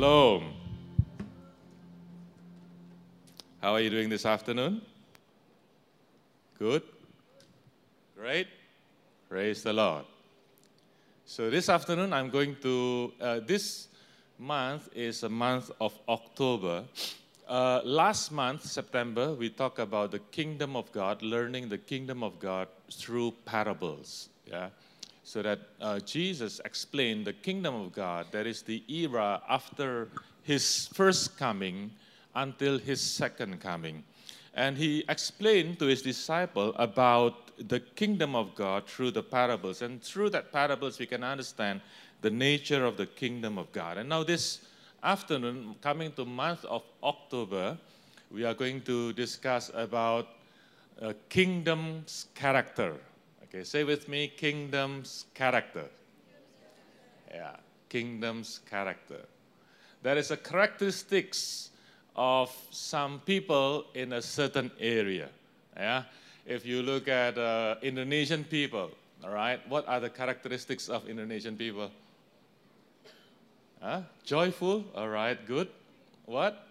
[0.00, 0.54] Shalom.
[3.60, 4.80] How are you doing this afternoon?
[6.58, 6.84] Good?
[8.16, 8.46] Great?
[9.28, 10.06] Praise the Lord.
[11.26, 13.88] So, this afternoon, I'm going to, uh, this
[14.38, 16.84] month is a month of October.
[17.46, 22.40] Uh, last month, September, we talked about the kingdom of God, learning the kingdom of
[22.40, 24.30] God through parables.
[24.46, 24.70] Yeah?
[25.30, 30.08] So that uh, Jesus explained the kingdom of God, that is the era after
[30.42, 31.92] his first coming
[32.34, 34.02] until his second coming.
[34.54, 39.82] And he explained to his disciple about the kingdom of God through the parables.
[39.82, 41.80] And through that parables, we can understand
[42.22, 43.98] the nature of the kingdom of God.
[43.98, 44.66] And now this
[45.00, 47.78] afternoon, coming to month of October,
[48.32, 50.26] we are going to discuss about
[51.00, 52.96] a kingdom's character.
[53.50, 55.86] Okay, say with me, kingdom's character.
[57.34, 57.56] Yeah,
[57.88, 59.26] kingdom's character.
[60.02, 61.70] There is a characteristics
[62.14, 65.28] of some people in a certain area.
[65.76, 66.04] Yeah?
[66.46, 68.92] If you look at uh, Indonesian people,
[69.24, 71.90] all right, what are the characteristics of Indonesian people?
[73.82, 74.02] Huh?
[74.24, 75.68] Joyful, all right, good.
[76.26, 76.66] What?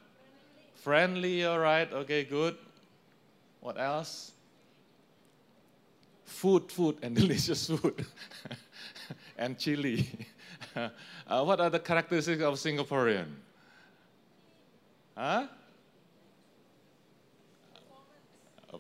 [0.76, 2.56] Friendly, all right, okay, good.
[3.60, 4.32] What else?
[6.30, 8.06] Food, food, and delicious food.
[9.38, 10.08] and chili.
[10.76, 13.28] uh, what are the characteristics of Singaporean?
[15.18, 15.48] Huh?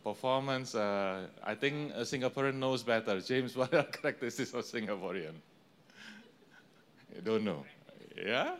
[0.03, 3.19] Performance, uh, I think a Singaporean knows better.
[3.19, 5.33] James, what are the characteristics of Singaporean?
[7.13, 7.65] You don't know.
[8.15, 8.55] Yeah?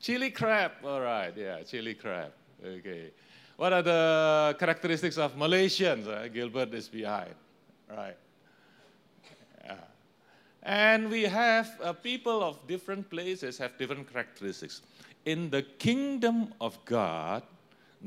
[0.00, 2.32] Chili crab, all right, yeah, chili crab.
[2.64, 3.10] Okay.
[3.56, 6.06] What are the characteristics of Malaysians?
[6.06, 7.34] Uh, Gilbert is behind,
[7.90, 8.16] right?
[9.64, 9.74] Yeah.
[10.62, 14.82] And we have uh, people of different places have different characteristics
[15.26, 17.42] in the kingdom of God,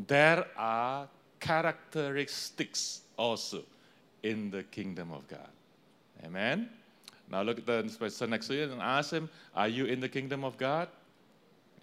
[0.08, 1.08] there are
[1.40, 3.64] characteristics also
[4.24, 5.52] in the kingdom of God.
[6.26, 6.70] Amen.
[7.30, 10.10] Now look at the person next to you and ask him, Are you in the
[10.10, 10.88] kingdom of God?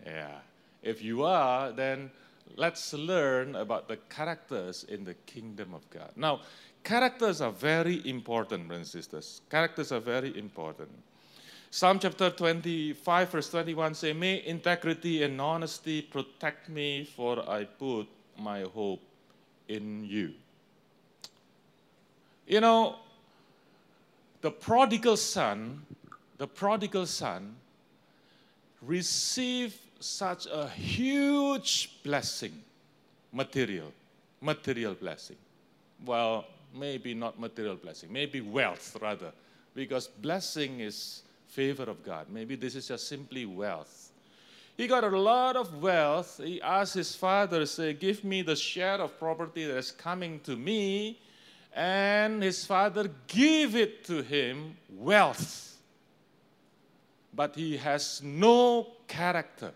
[0.04, 0.38] Yeah.
[0.82, 2.10] If you are, then
[2.56, 6.10] let's learn about the characters in the kingdom of God.
[6.16, 6.40] Now,
[6.86, 9.40] characters are very important, brothers and sisters.
[9.50, 10.88] Characters are very important.
[11.68, 18.06] Psalm chapter 25, verse 21 say, May integrity and honesty protect me, for I put
[18.38, 19.00] my hope
[19.66, 20.32] in you.
[22.46, 22.96] You know,
[24.40, 25.82] the prodigal son,
[26.38, 27.56] the prodigal son
[28.80, 32.62] received such a huge blessing,
[33.32, 33.92] material,
[34.40, 35.36] material blessing.
[36.04, 39.32] Well, maybe not material blessing, maybe wealth rather,
[39.74, 42.26] because blessing is favor of God.
[42.30, 44.10] Maybe this is just simply wealth.
[44.76, 46.38] He got a lot of wealth.
[46.42, 50.54] He asked his father, say, give me the share of property that is coming to
[50.54, 51.18] me.
[51.72, 55.78] And his father gave it to him, wealth.
[57.32, 59.72] But he has no character.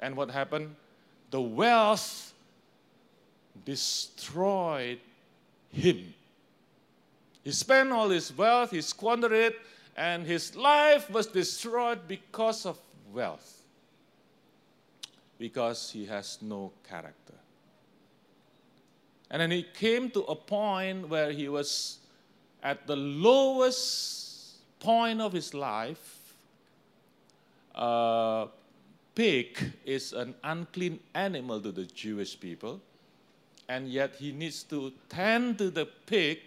[0.00, 0.74] And what happened?
[1.30, 2.34] The wealth
[3.64, 4.98] destroyed
[5.72, 6.14] him.
[7.42, 9.58] He spent all his wealth, he squandered it,
[9.96, 12.78] and his life was destroyed because of
[13.12, 13.62] wealth,
[15.38, 17.34] because he has no character.
[19.30, 21.98] And then he came to a point where he was
[22.62, 26.34] at the lowest point of his life.
[27.74, 28.46] Uh,
[29.14, 32.80] pig is an unclean animal to the Jewish people,
[33.72, 36.40] and yet he needs to tend to the pig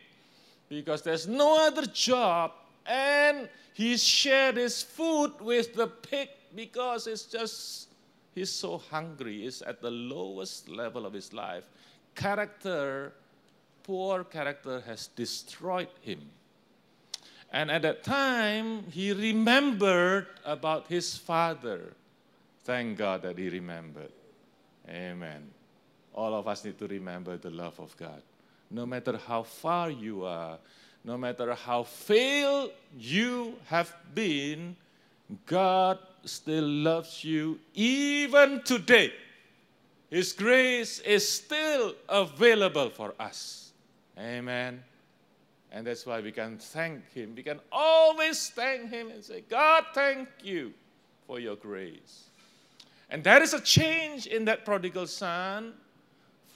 [0.69, 2.51] because there's no other job.
[2.85, 7.87] And he shared his food with the pig because it's just
[8.35, 9.41] he's so hungry.
[9.41, 11.65] He's at the lowest level of his life.
[12.13, 13.11] Character
[13.81, 16.21] poor character has destroyed him.
[17.51, 21.93] And at that time he remembered about his father.
[22.65, 24.13] Thank god that he remembered.
[24.87, 25.54] Amen
[26.15, 28.21] all of us need to remember the love of god
[28.71, 30.57] no matter how far you are
[31.05, 34.75] no matter how failed you have been,
[35.45, 39.13] God still loves you even today.
[40.09, 43.71] His grace is still available for us.
[44.17, 44.83] Amen.
[45.71, 47.35] And that's why we can thank Him.
[47.35, 50.73] We can always thank Him and say, God, thank you
[51.27, 52.29] for your grace.
[53.11, 55.73] And there is a change in that prodigal son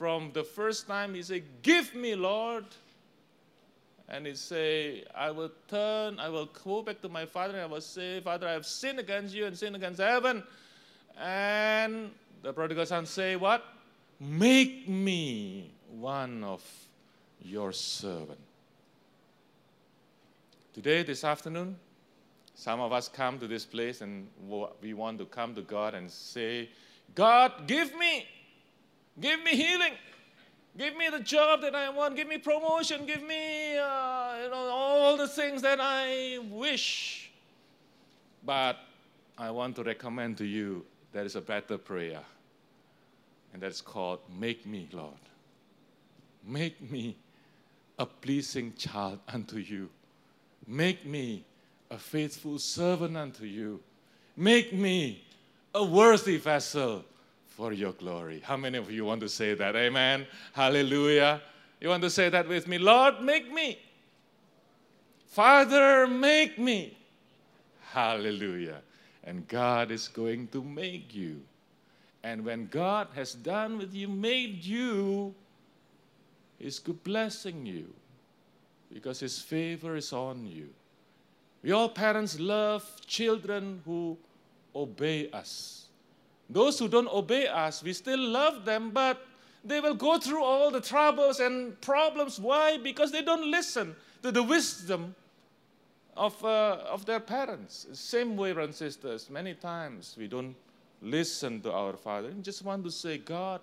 [0.00, 2.64] from the first time he said, Give me, Lord,
[4.08, 7.66] and he say, I will turn, I will go back to my father, and I
[7.66, 10.42] will say, Father, I have sinned against you and sinned against heaven.
[11.20, 12.12] And
[12.42, 13.62] the prodigal son say, What?
[14.18, 16.64] Make me one of
[17.42, 18.40] your servant.
[20.72, 21.76] Today, this afternoon,
[22.54, 24.28] some of us come to this place and
[24.80, 26.70] we want to come to God and say,
[27.14, 28.26] God, give me,
[29.18, 29.92] give me healing.
[30.78, 32.16] Give me the job that I want.
[32.16, 33.06] Give me promotion.
[33.06, 37.30] Give me uh, you know, all the things that I wish.
[38.44, 38.78] But
[39.36, 42.20] I want to recommend to you there is a better prayer.
[43.52, 45.14] And that's called Make Me, Lord.
[46.46, 47.16] Make me
[47.98, 49.88] a pleasing child unto you.
[50.66, 51.44] Make me
[51.90, 53.80] a faithful servant unto you.
[54.36, 55.24] Make me
[55.74, 57.04] a worthy vessel
[57.60, 58.40] for your glory.
[58.42, 59.76] How many of you want to say that?
[59.76, 60.26] Amen.
[60.54, 61.42] Hallelujah.
[61.78, 62.78] You want to say that with me?
[62.78, 63.78] Lord, make me.
[65.26, 66.96] Father, make me.
[67.92, 68.80] Hallelujah.
[69.24, 71.42] And God is going to make you.
[72.22, 75.34] And when God has done with you, made you,
[76.58, 77.92] He's blessing you
[78.90, 80.70] because His favor is on you.
[81.62, 84.16] We all parents love children who
[84.74, 85.79] obey us.
[86.50, 89.24] Those who don't obey us, we still love them, but
[89.64, 92.40] they will go through all the troubles and problems.
[92.40, 92.76] Why?
[92.76, 95.14] Because they don't listen to the wisdom
[96.16, 97.86] of, uh, of their parents.
[97.92, 100.56] Same way, brothers and sisters, many times we don't
[101.00, 103.60] listen to our Father and just want to say, God,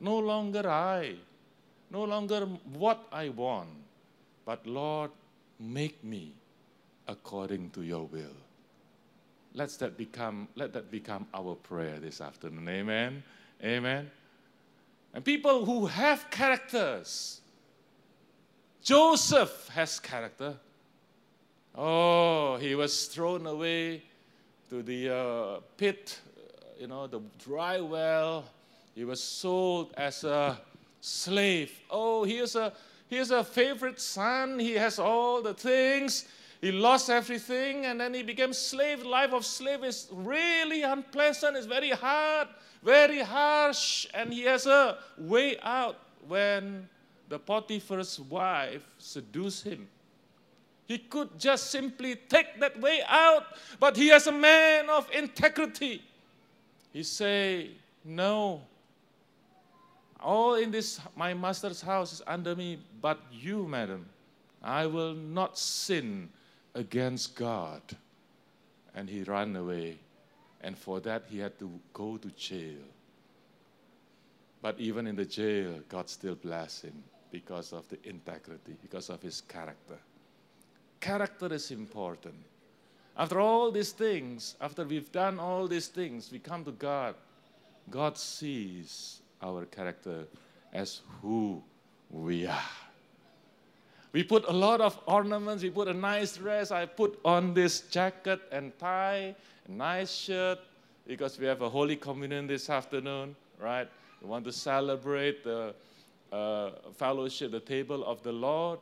[0.00, 1.16] no longer I,
[1.90, 3.70] no longer what I want,
[4.44, 5.10] but Lord,
[5.58, 6.32] make me
[7.08, 8.43] according to your will.
[9.54, 12.68] Let that become, let that become our prayer this afternoon.
[12.68, 13.22] Amen.
[13.62, 14.10] Amen.
[15.12, 17.40] And people who have characters.
[18.82, 20.56] Joseph has character.
[21.74, 24.02] Oh, he was thrown away
[24.70, 26.18] to the uh, pit,
[26.78, 28.44] you know, the dry well.
[28.94, 30.60] He was sold as a
[31.00, 31.72] slave.
[31.90, 32.72] Oh, here's a
[33.08, 34.58] here's a favorite son.
[34.58, 36.26] He has all the things.
[36.64, 39.02] He lost everything and then he became slave.
[39.04, 41.58] Life of slave is really unpleasant.
[41.58, 42.48] It's very hard,
[42.82, 44.06] very harsh.
[44.14, 46.88] And he has a way out when
[47.28, 49.86] the Potiphar's wife seduced him.
[50.86, 53.44] He could just simply take that way out,
[53.78, 56.02] but he is a man of integrity.
[56.94, 57.72] He say,
[58.02, 58.62] "No.
[60.18, 64.08] All in this my master's house is under me, but you, madam,
[64.62, 66.30] I will not sin
[66.74, 67.82] against God.
[68.94, 69.98] And he ran away.
[70.60, 72.82] And for that, he had to go to jail.
[74.62, 79.20] But even in the jail, God still blessed him because of the integrity, because of
[79.20, 79.98] his character.
[81.00, 82.36] Character is important.
[83.16, 87.14] After all these things, after we've done all these things, we come to God.
[87.90, 90.24] God sees our character
[90.72, 91.62] as who
[92.10, 92.83] we are.
[94.14, 96.70] We put a lot of ornaments, we put a nice dress.
[96.70, 99.34] I put on this jacket and tie,
[99.66, 100.60] a nice shirt,
[101.04, 103.88] because we have a Holy Communion this afternoon, right?
[104.22, 105.74] We want to celebrate the
[106.30, 108.78] uh, fellowship, the table of the Lord.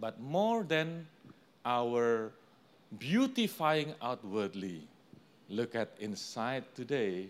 [0.00, 1.06] But more than
[1.64, 2.32] our
[2.98, 4.82] beautifying outwardly,
[5.48, 7.28] look at inside today,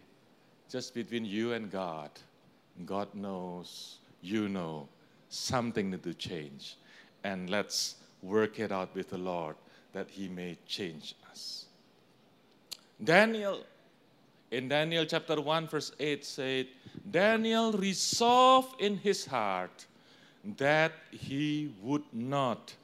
[0.71, 2.11] just between you and God.
[2.87, 4.89] God knows, you know,
[5.29, 6.77] something need to change.
[7.25, 9.57] And let's work it out with the Lord
[9.93, 11.67] that He may change us.
[13.03, 13.61] Daniel,
[14.51, 16.67] in Daniel chapter 1, verse 8, said,
[17.11, 19.87] Daniel resolved in his heart
[20.57, 22.75] that he would not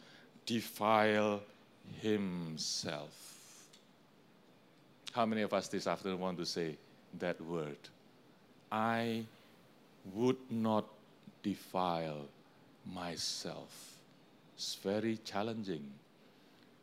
[0.45, 1.41] defile
[2.01, 3.11] himself.
[5.13, 6.77] How many of us this afternoon want to say
[7.19, 7.79] that word?
[8.71, 9.25] I
[10.15, 10.87] would not
[11.43, 12.27] defile
[12.93, 13.99] myself.
[14.57, 15.85] It's very challenging.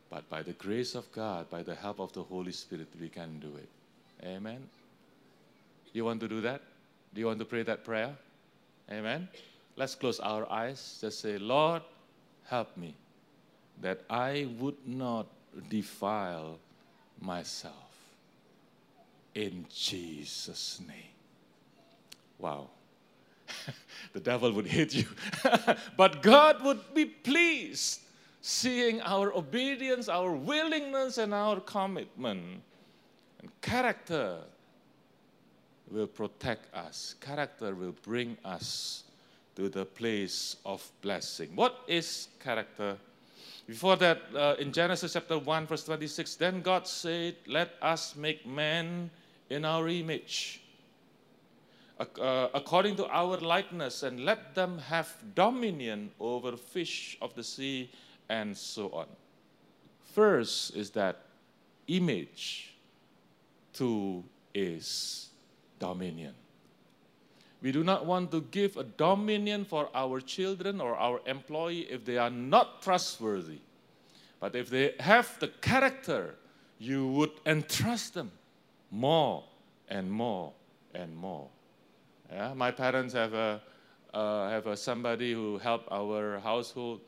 [0.09, 3.39] But by the grace of God, by the help of the Holy Spirit, we can
[3.39, 3.69] do it.
[4.25, 4.67] Amen.
[5.93, 6.61] You want to do that?
[7.13, 8.15] Do you want to pray that prayer?
[8.91, 9.27] Amen.
[9.75, 10.97] Let's close our eyes.
[10.99, 11.81] Just say, Lord,
[12.47, 12.95] help me
[13.81, 15.27] that I would not
[15.69, 16.57] defile
[17.21, 17.73] myself.
[19.35, 21.13] In Jesus' name.
[22.39, 22.69] Wow.
[24.13, 25.05] the devil would hate you.
[25.97, 28.01] but God would be pleased
[28.41, 32.61] seeing our obedience, our willingness, and our commitment.
[33.41, 34.39] And character
[35.91, 39.03] will protect us, character will bring us
[39.55, 41.49] to the place of blessing.
[41.55, 42.97] What is character?
[43.67, 48.45] Before that, uh, in Genesis chapter 1, verse 26, then God said, Let us make
[48.45, 49.09] man
[49.49, 50.61] in our image,
[51.99, 57.91] Uh, according to our likeness, and let them have dominion over fish of the sea,
[58.29, 59.05] and so on.
[60.13, 61.25] First is that
[61.87, 62.73] image,
[63.73, 65.29] two is
[65.77, 66.33] dominion.
[67.61, 72.05] We do not want to give a dominion for our children or our employee if
[72.05, 73.59] they are not trustworthy.
[74.39, 76.35] But if they have the character,
[76.77, 78.31] you would entrust them
[78.89, 79.43] more
[79.89, 80.53] and more
[80.95, 81.49] and more.
[82.31, 82.53] Yeah?
[82.53, 83.61] My parents have a,
[84.13, 87.01] uh, have a somebody who helped our household,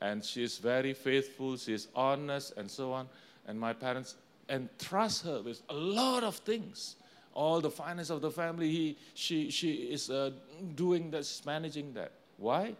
[0.00, 3.08] and she's very faithful, she's honest, and so on.
[3.46, 4.16] And my parents
[4.48, 6.96] entrust her with a lot of things
[7.38, 10.32] all the finance of the family, he, she, she is uh,
[10.74, 12.10] doing that, managing that.
[12.36, 12.74] Why?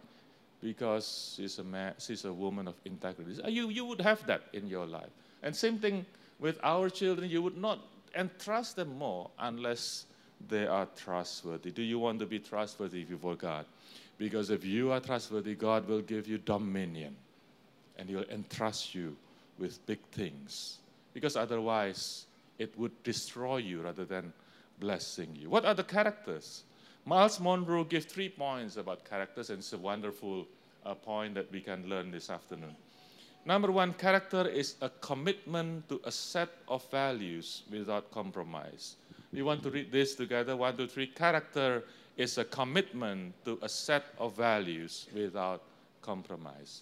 [0.61, 3.39] Because she's a, man, she's a woman of integrity.
[3.47, 5.09] You, you would have that in your life.
[5.43, 6.05] And same thing
[6.39, 7.79] with our children, you would not
[8.15, 10.05] entrust them more unless
[10.47, 11.71] they are trustworthy.
[11.71, 13.65] Do you want to be trustworthy before God?
[14.17, 17.15] Because if you are trustworthy, God will give you dominion
[17.97, 19.15] and He'll entrust you
[19.57, 20.77] with big things.
[21.13, 22.25] Because otherwise,
[22.57, 24.31] it would destroy you rather than
[24.79, 25.49] blessing you.
[25.49, 26.63] What are the characters?
[27.05, 30.45] Myles Munroe gives three points about characters, and it's a wonderful
[30.85, 32.75] uh, point that we can learn this afternoon.
[33.45, 38.95] Number one, character is a commitment to a set of values without compromise.
[39.31, 40.55] We want to read this together.
[40.55, 41.07] One, two, three.
[41.07, 41.83] Character
[42.17, 45.61] is a commitment to a set of values without
[46.01, 46.81] compromise.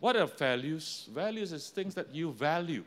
[0.00, 1.08] What are values?
[1.12, 2.84] Values is things that you value.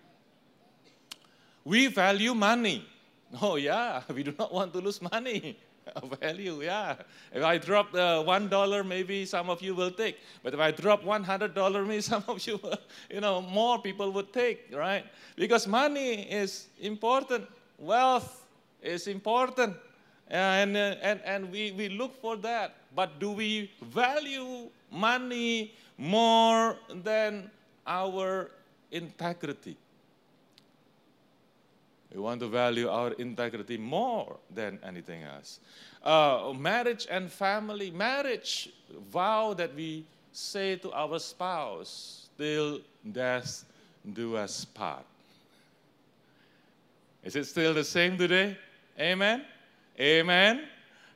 [1.64, 2.86] We value money.
[3.42, 5.58] Oh, yeah, we do not want to lose money.
[6.22, 6.96] Value, yeah.
[7.34, 10.18] If I drop uh, one dollar, maybe some of you will take.
[10.44, 12.60] But if I drop one hundred dollar, maybe some of you,
[13.10, 15.06] you know, more people would take, right?
[15.36, 17.48] Because money is important.
[17.80, 18.41] Wealth
[18.82, 19.76] is important,
[20.28, 22.76] and and and we we look for that.
[22.96, 27.50] But do we value money more than
[27.88, 28.52] our
[28.92, 29.78] integrity?
[32.14, 35.60] We want to value our integrity more than anything else.
[36.04, 38.70] Uh, marriage and family, marriage
[39.10, 43.64] vow that we say to our spouse, till death
[44.14, 45.06] do us part.
[47.24, 48.58] Is it still the same today?
[49.00, 49.46] Amen?
[50.00, 50.68] Amen?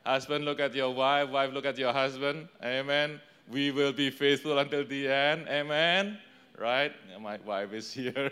[0.06, 1.30] Husband, look at your wife.
[1.30, 2.48] Wife, look at your husband.
[2.64, 3.20] Amen?
[3.52, 5.48] We will be faithful until the end.
[5.48, 6.18] Amen?
[6.58, 6.94] Right?
[7.20, 8.32] My wife is here.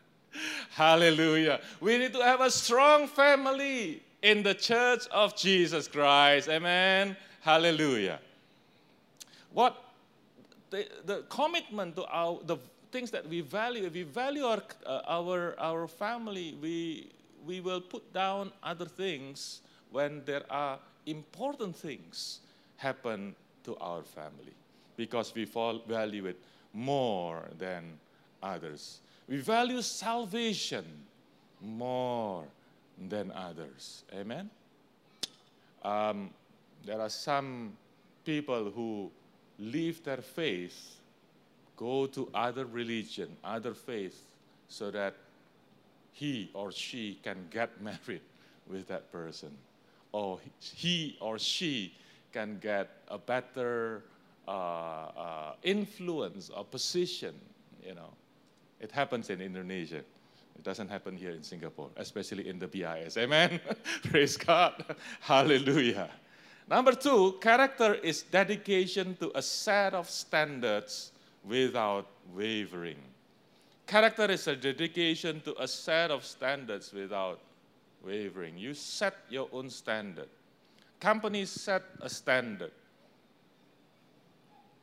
[0.70, 1.60] Hallelujah.
[1.80, 6.48] We need to have a strong family in the church of Jesus Christ.
[6.48, 7.16] Amen.
[7.40, 8.18] Hallelujah.
[9.52, 9.76] What
[10.70, 12.56] the, the commitment to our the
[12.90, 17.10] things that we value, we value our, uh, our, our family, we,
[17.46, 19.60] we will put down other things
[19.90, 22.40] when there are important things
[22.76, 23.34] happen
[23.64, 24.54] to our family
[24.96, 26.38] because we value it
[26.72, 27.98] more than
[28.42, 29.00] others.
[29.28, 30.84] We value salvation
[31.60, 32.44] more
[33.08, 34.04] than others.
[34.14, 34.50] Amen?
[35.82, 36.30] Um,
[36.84, 37.72] there are some
[38.24, 39.10] people who
[39.58, 41.00] leave their faith,
[41.76, 44.24] go to other religion, other faith,
[44.68, 45.14] so that
[46.14, 48.22] he or she can get married
[48.70, 49.50] with that person.
[50.12, 51.92] Or he or she
[52.32, 54.04] can get a better
[54.46, 57.34] uh, uh, influence or position,
[57.84, 58.10] you know.
[58.80, 59.98] It happens in Indonesia.
[60.56, 63.16] It doesn't happen here in Singapore, especially in the BIS.
[63.16, 63.60] Amen?
[64.04, 64.84] Praise God.
[65.20, 66.10] Hallelujah.
[66.68, 71.12] Number two, character is dedication to a set of standards
[71.44, 72.98] without wavering.
[73.86, 77.40] Character is a dedication to a set of standards without
[78.04, 78.56] wavering.
[78.56, 80.28] You set your own standard.
[81.00, 82.72] Companies set a standard.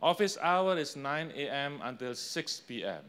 [0.02, 1.80] Office hour is 9 a.m.
[1.84, 3.04] until 6 p.m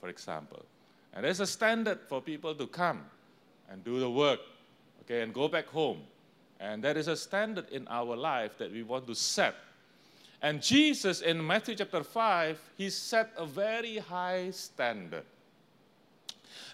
[0.00, 0.64] for example.
[1.12, 3.04] And there's a standard for people to come
[3.70, 4.40] and do the work,
[5.02, 6.00] okay, and go back home.
[6.58, 9.54] And there is a standard in our life that we want to set.
[10.42, 15.24] And Jesus in Matthew chapter 5, he set a very high standard.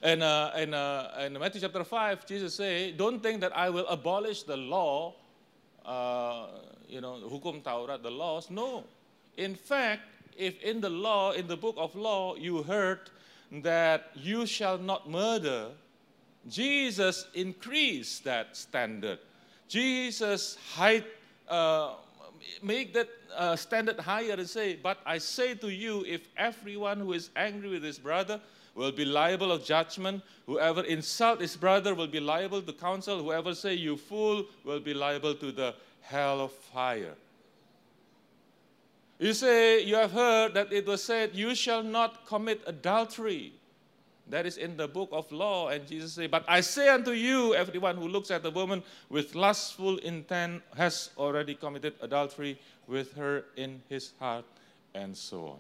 [0.03, 3.87] And uh, in, uh, in Matthew chapter 5, Jesus say, don't think that I will
[3.89, 5.15] abolish the law,
[5.85, 6.47] uh,
[6.89, 8.51] you know, hukum Taurat, the laws.
[8.51, 8.85] No.
[9.37, 10.03] In fact,
[10.37, 13.11] if in the law, in the book of law, you heard
[13.63, 15.69] that you shall not murder,
[16.49, 19.19] Jesus increased that standard.
[19.69, 21.07] Jesus height,
[21.49, 21.95] uh,
[22.63, 27.13] make that uh, standard higher and say, But I say to you, if everyone who
[27.13, 28.41] is angry with his brother
[28.75, 33.55] will be liable of judgment, whoever insult his brother will be liable to counsel, whoever
[33.55, 37.15] say you fool will be liable to the hell of fire.
[39.19, 43.53] You say, You have heard that it was said, You shall not commit adultery.
[44.29, 45.69] That is in the book of law.
[45.69, 49.35] And Jesus said, But I say unto you, everyone who looks at a woman with
[49.35, 54.45] lustful intent has already committed adultery with her in his heart,
[54.95, 55.59] and so on.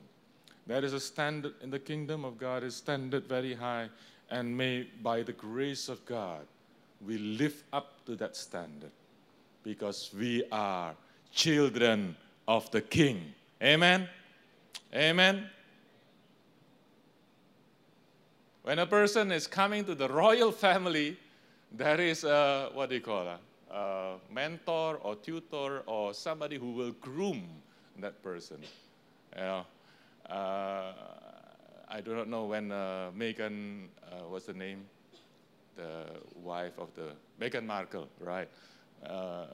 [0.67, 3.89] That is a standard in the kingdom of God, is standard very high.
[4.31, 6.45] And may, by the grace of God,
[7.07, 8.91] we live up to that standard
[9.63, 10.95] because we are
[11.33, 12.17] children
[12.49, 13.33] of the King.
[13.63, 14.09] Amen.
[14.95, 15.49] Amen.
[18.67, 21.17] When a person is coming to the royal family,
[21.71, 23.39] there is a, what do you call it?
[23.71, 27.47] A mentor or tutor or somebody who will groom
[28.01, 28.57] that person.
[29.37, 29.67] You know,
[30.29, 30.93] uh,
[31.89, 34.85] I do not know when uh, Meghan, uh, what's the name?
[35.77, 36.07] The
[36.43, 38.49] wife of the, Meghan Markle, right?
[39.09, 39.45] Uh,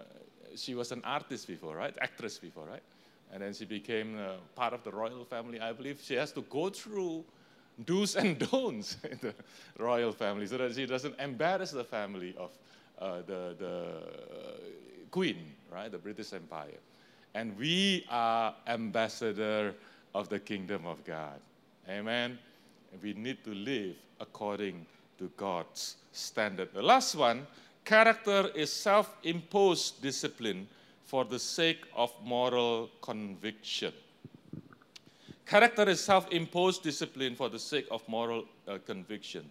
[0.57, 1.95] she was an artist before, right?
[2.01, 2.83] Actress before, right?
[3.31, 5.61] And then she became uh, part of the royal family.
[5.61, 7.27] I believe she has to go through
[7.85, 9.35] do's and don'ts in the
[9.79, 12.51] royal family so that she doesn't embarrass the family of
[12.99, 13.85] uh, the, the
[15.11, 16.79] queen, right, the British Empire.
[17.35, 19.75] And we are ambassador
[20.15, 21.41] of the kingdom of God.
[21.89, 22.39] Amen.
[23.03, 24.87] We need to live according
[25.19, 26.69] to God's standard.
[26.75, 27.47] The last one,
[27.85, 30.69] character is self-imposed discipline
[31.05, 33.93] for the sake of moral conviction.
[35.53, 39.45] Character is self imposed discipline for the sake of moral uh, conviction.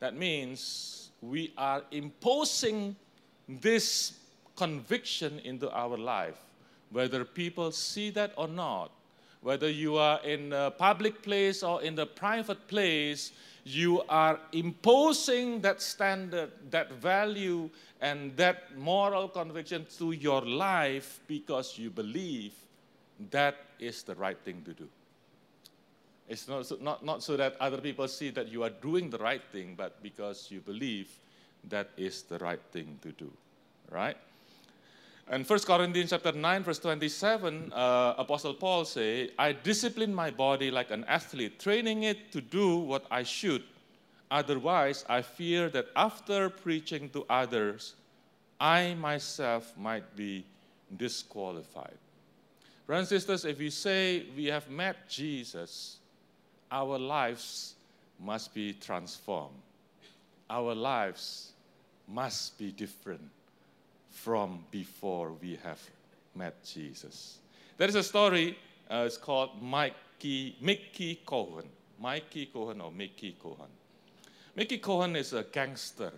[0.00, 2.96] That means we are imposing
[3.48, 4.14] this
[4.56, 6.38] conviction into our life,
[6.90, 8.90] whether people see that or not.
[9.42, 13.30] Whether you are in a public place or in the private place,
[13.62, 21.78] you are imposing that standard, that value, and that moral conviction to your life because
[21.78, 22.54] you believe
[23.30, 24.88] that is the right thing to do.
[26.28, 29.18] It's not, so, not, not so that other people see that you are doing the
[29.18, 31.10] right thing, but because you believe
[31.68, 33.30] that is the right thing to do,
[33.90, 34.16] right?
[35.28, 40.70] And 1 Corinthians chapter 9, verse 27, uh, Apostle Paul say, I discipline my body
[40.70, 43.62] like an athlete, training it to do what I should.
[44.30, 47.94] Otherwise, I fear that after preaching to others,
[48.60, 50.44] I myself might be
[50.96, 51.98] disqualified.
[52.86, 55.98] Brothers and sisters, if we say we have met Jesus,
[56.74, 57.74] our lives
[58.18, 59.62] must be transformed.
[60.50, 61.52] Our lives
[62.08, 63.30] must be different
[64.10, 65.80] from before we have
[66.34, 67.38] met Jesus.
[67.78, 68.58] There is a story,
[68.90, 71.68] uh, it's called Mikey, Mickey Cohen.
[72.00, 73.70] Mikey Cohen or Mickey Cohen.
[74.56, 76.12] Mickey Cohen is a gangster.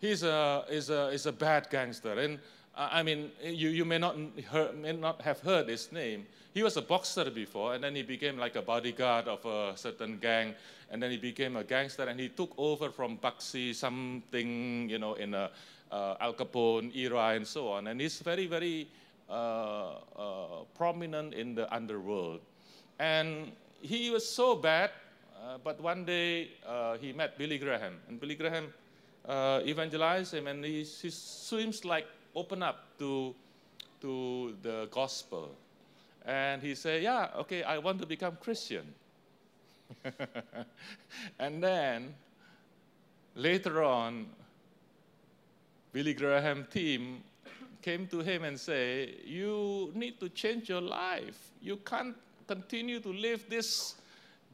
[0.00, 2.18] He's a, is a, is a bad gangster.
[2.18, 2.40] And
[2.78, 4.16] I mean, you, you may, not
[4.76, 8.38] may not have heard his name, he was a boxer before, and then he became
[8.38, 10.54] like a bodyguard of a certain gang,
[10.90, 15.14] and then he became a gangster, and he took over from Bugsy something, you know,
[15.14, 15.50] in a
[15.90, 17.88] uh, Al Capone era and so on.
[17.88, 18.88] And he's very, very
[19.28, 22.40] uh, uh, prominent in the underworld.
[22.98, 24.90] And he was so bad,
[25.42, 28.72] uh, but one day uh, he met Billy Graham, and Billy Graham
[29.26, 33.34] uh, evangelized him, and he, he seems like open up to,
[34.00, 35.54] to the gospel.
[36.24, 38.94] And he said, Yeah, okay, I want to become Christian.
[41.38, 42.14] and then
[43.34, 44.26] later on,
[45.92, 47.22] Billy Graham team
[47.80, 51.50] came to him and say, You need to change your life.
[51.62, 53.94] You can't continue to live this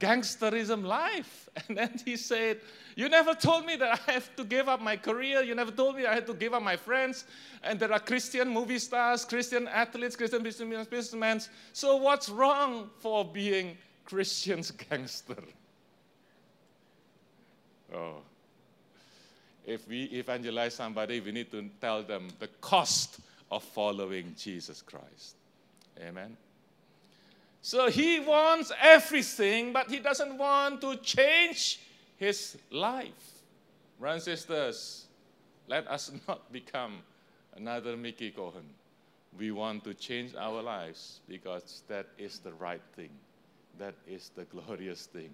[0.04, 1.40] gangsterism life.
[1.68, 2.60] And then he said,
[2.96, 5.42] You never told me that I have to give up my career.
[5.42, 7.24] You never told me I had to give up my friends.
[7.62, 11.40] And there are Christian movie stars, Christian athletes, Christian businessmen.
[11.72, 15.42] So what's wrong for being Christian's gangster?
[17.94, 18.16] Oh.
[19.64, 25.36] If we evangelize somebody, we need to tell them the cost of following Jesus Christ.
[26.00, 26.36] Amen.
[27.64, 31.80] So he wants everything, but he doesn't want to change
[32.18, 33.40] his life.
[33.98, 35.06] Brothers and sisters,
[35.66, 36.98] let us not become
[37.56, 38.68] another Mickey Cohen.
[39.38, 43.08] We want to change our lives because that is the right thing.
[43.78, 45.30] That is the glorious thing.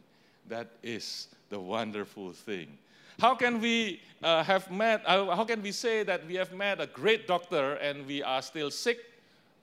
[0.49, 2.79] That is the wonderful thing.
[3.19, 6.81] How can we uh, have met, uh, how can we say that we have met
[6.81, 8.99] a great doctor and we are still sick?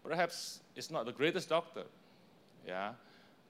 [0.08, 1.84] perhaps it's not the greatest doctor.
[2.68, 2.92] Yeah.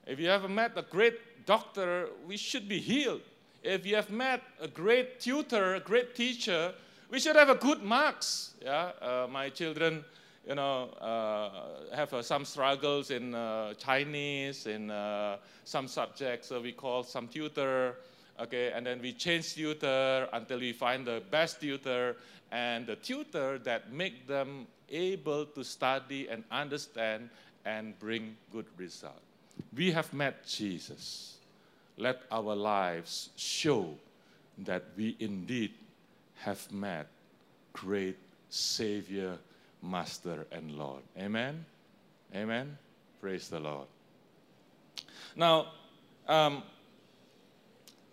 [0.06, 3.22] If you have met a great doctor, we should be healed.
[3.64, 6.72] If you have met a great tutor, a great teacher,
[7.10, 8.54] we should have a good marks.
[8.62, 8.92] Yeah.
[9.02, 10.04] Uh, my children,
[10.46, 16.48] you know, uh, have uh, some struggles in uh, Chinese, in uh, some subjects.
[16.48, 17.96] So we call some tutor.
[18.40, 22.14] Okay, and then we change tutor until we find the best tutor
[22.52, 27.30] and the tutor that make them able to study and understand
[27.68, 29.20] and bring good result.
[29.76, 31.36] We have met Jesus.
[31.98, 33.94] Let our lives show
[34.64, 35.72] that we indeed
[36.36, 37.08] have met
[37.74, 38.16] great
[38.48, 39.36] Savior,
[39.82, 41.02] Master, and Lord.
[41.18, 41.66] Amen?
[42.34, 42.78] Amen?
[43.20, 43.86] Praise the Lord.
[45.36, 45.66] Now,
[46.26, 46.62] um,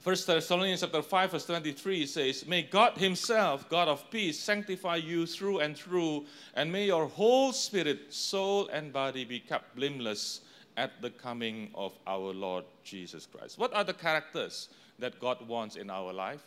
[0.06, 5.26] 1 Thessalonians chapter 5, verse 23 says, May God Himself, God of peace, sanctify you
[5.26, 10.42] through and through, and may your whole spirit, soul, and body be kept blameless
[10.78, 13.58] at the coming of our Lord Jesus Christ.
[13.58, 16.44] What are the characters that God wants in our life?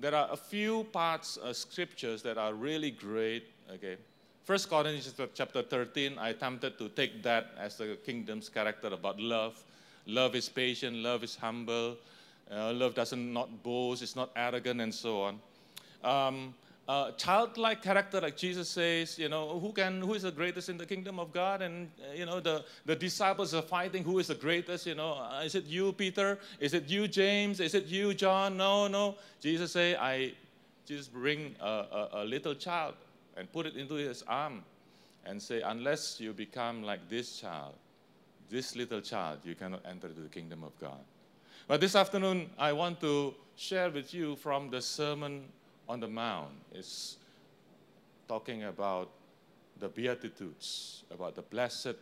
[0.00, 3.46] There are a few parts of scriptures that are really great.
[3.72, 3.96] Okay.
[4.42, 9.62] First Corinthians chapter 13, I attempted to take that as the kingdom's character about love.
[10.06, 11.96] Love is patient, love is humble,
[12.50, 15.40] uh, love doesn't not boast, it's not arrogant, and so on.
[16.04, 16.54] Um,
[16.88, 20.76] uh, childlike character, like Jesus says, you know, who can, who is the greatest in
[20.76, 21.62] the kingdom of God?
[21.62, 24.86] And uh, you know, the, the disciples are fighting, who is the greatest?
[24.86, 26.38] You know, uh, is it you, Peter?
[26.58, 27.60] Is it you, James?
[27.60, 28.56] Is it you, John?
[28.56, 29.14] No, no.
[29.40, 30.32] Jesus say, I
[30.84, 32.94] just bring a, a, a little child
[33.36, 34.62] and put it into his arm,
[35.24, 37.74] and say, unless you become like this child,
[38.50, 41.00] this little child, you cannot enter the kingdom of God.
[41.72, 45.44] But this afternoon, I want to share with you from the Sermon
[45.88, 46.50] on the Mount.
[46.70, 47.16] It's
[48.28, 49.08] talking about
[49.80, 51.94] the Beatitudes, about the blessed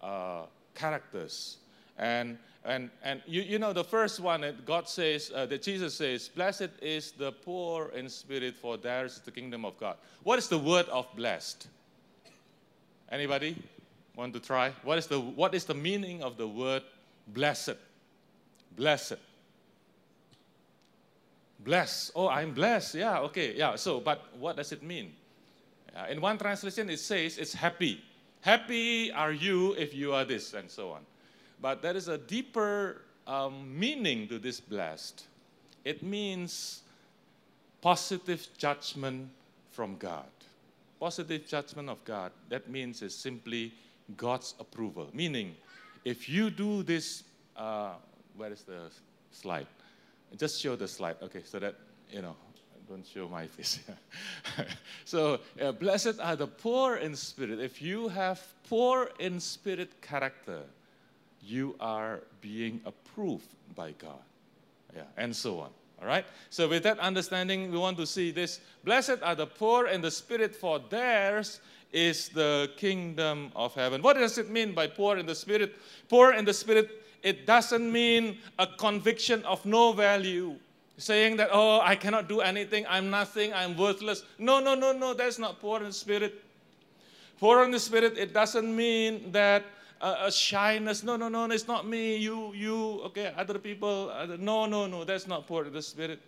[0.00, 1.58] uh, characters.
[1.98, 5.92] And, and, and you, you know, the first one that God says, uh, that Jesus
[5.92, 9.98] says, Blessed is the poor in spirit, for theirs is the kingdom of God.
[10.22, 11.68] What is the word of blessed?
[13.12, 13.54] Anybody
[14.16, 14.72] want to try?
[14.82, 16.84] What is the, what is the meaning of the word
[17.28, 17.76] blessed?
[18.76, 19.18] Blessed.
[21.60, 22.12] Blessed.
[22.14, 22.96] Oh, I'm blessed.
[22.96, 23.54] Yeah, okay.
[23.56, 25.12] Yeah, so, but what does it mean?
[25.96, 28.02] Uh, in one translation, it says it's happy.
[28.40, 31.00] Happy are you if you are this, and so on.
[31.62, 35.24] But there is a deeper um, meaning to this blessed.
[35.84, 36.82] It means
[37.80, 39.30] positive judgment
[39.70, 40.26] from God.
[41.00, 42.32] Positive judgment of God.
[42.48, 43.72] That means it's simply
[44.16, 45.08] God's approval.
[45.12, 45.54] Meaning,
[46.04, 47.24] if you do this
[47.56, 47.94] uh,
[48.36, 48.90] where is the
[49.30, 49.66] slide?
[50.36, 51.76] Just show the slide, okay, so that,
[52.10, 52.34] you know,
[52.88, 53.80] don't show my face.
[55.04, 57.60] so, uh, blessed are the poor in spirit.
[57.60, 60.60] If you have poor in spirit character,
[61.40, 64.22] you are being approved by God.
[64.94, 65.70] Yeah, and so on.
[66.00, 66.24] All right?
[66.50, 68.60] So, with that understanding, we want to see this.
[68.84, 71.60] Blessed are the poor in the spirit, for theirs
[71.92, 74.02] is the kingdom of heaven.
[74.02, 75.76] What does it mean by poor in the spirit?
[76.08, 80.56] Poor in the spirit it doesn't mean a conviction of no value,
[80.98, 84.22] saying that, oh, I cannot do anything, I'm nothing, I'm worthless.
[84.38, 86.44] No, no, no, no, that's not poor in spirit.
[87.40, 89.64] Poor in the spirit, it doesn't mean that
[90.02, 91.02] uh, a shyness.
[91.02, 94.10] No, no, no, it's not me, you, you, okay, other people.
[94.10, 96.20] Other, no, no, no, that's not poor in the spirit.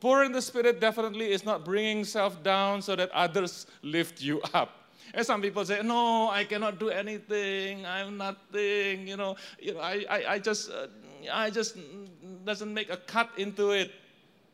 [0.00, 4.42] Poor in the spirit definitely is not bringing self down so that others lift you
[4.52, 4.79] up.
[5.14, 7.84] And some people say, no, I cannot do anything.
[7.84, 9.08] I'm nothing.
[9.08, 10.86] You know, you know I, I, I just, uh,
[11.32, 11.76] I just
[12.44, 13.92] doesn't make a cut into it.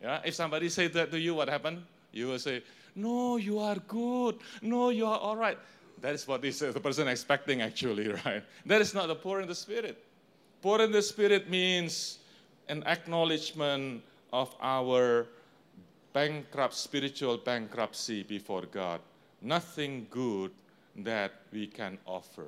[0.02, 0.20] Yeah?
[0.24, 1.82] If somebody says that to you, what happened?
[2.12, 2.62] You will say,
[2.94, 4.36] no, you are good.
[4.62, 5.58] No, you are all right.
[6.00, 8.42] That is what this, uh, the person expecting actually, right?
[8.64, 10.02] That is not the poor in the spirit.
[10.62, 12.18] Poor in the spirit means
[12.68, 15.26] an acknowledgement of our
[16.12, 19.00] bankrupt, spiritual bankruptcy before God
[19.46, 20.50] nothing good
[20.96, 22.46] that we can offer.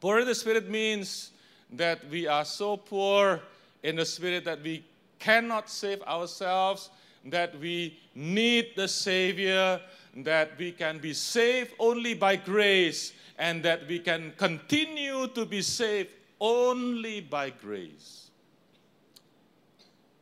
[0.00, 1.32] Poor in the Spirit means
[1.72, 3.40] that we are so poor
[3.82, 4.84] in the Spirit that we
[5.18, 6.90] cannot save ourselves,
[7.24, 9.80] that we need the Savior,
[10.16, 15.62] that we can be saved only by grace, and that we can continue to be
[15.62, 16.10] saved
[16.40, 18.30] only by grace.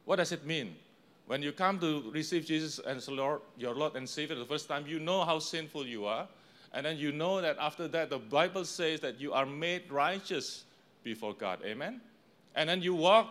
[0.05, 0.75] What does it mean?
[1.29, 4.87] When you come to receive Jesus as Lord, your Lord and Savior the first time,
[4.87, 6.27] you know how sinful you are.
[6.73, 10.65] And then you know that after that, the Bible says that you are made righteous
[11.05, 11.61] before God.
[11.67, 12.01] Amen?
[12.55, 13.29] And then you walk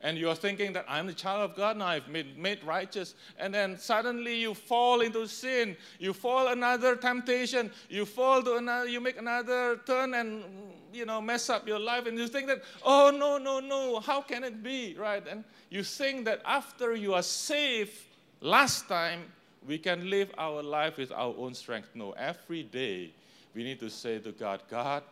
[0.00, 3.52] and you're thinking that I'm the child of God now, I've been made righteous, and
[3.52, 9.00] then suddenly you fall into sin, you fall another temptation, you fall to another, you
[9.00, 10.44] make another turn and
[10.92, 14.20] you know mess up your life, and you think that, oh no, no, no, how
[14.20, 15.26] can it be, right?
[15.26, 17.92] And you think that after you are saved
[18.40, 19.24] last time,
[19.66, 21.90] we can live our life with our own strength.
[21.94, 23.10] No, every day
[23.54, 25.02] we need to say to God, God,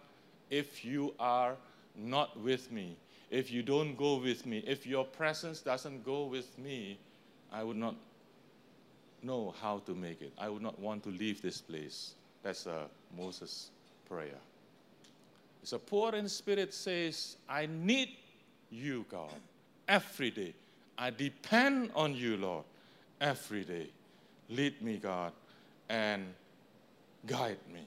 [0.49, 1.57] if you are
[1.97, 2.97] not with me,
[3.37, 6.99] if you don't go with me, if your presence doesn't go with me,
[7.53, 7.95] I would not
[9.23, 10.33] know how to make it.
[10.39, 12.15] I would not want to leave this place.
[12.43, 13.69] That's a Moses'
[14.09, 14.41] prayer.
[15.65, 18.09] So poor in spirit says, I need
[18.71, 19.35] you, God,
[19.87, 20.55] every day.
[20.97, 22.65] I depend on you, Lord,
[23.21, 23.89] every day.
[24.49, 25.33] Lead me, God,
[25.91, 26.25] and
[27.27, 27.83] guide me.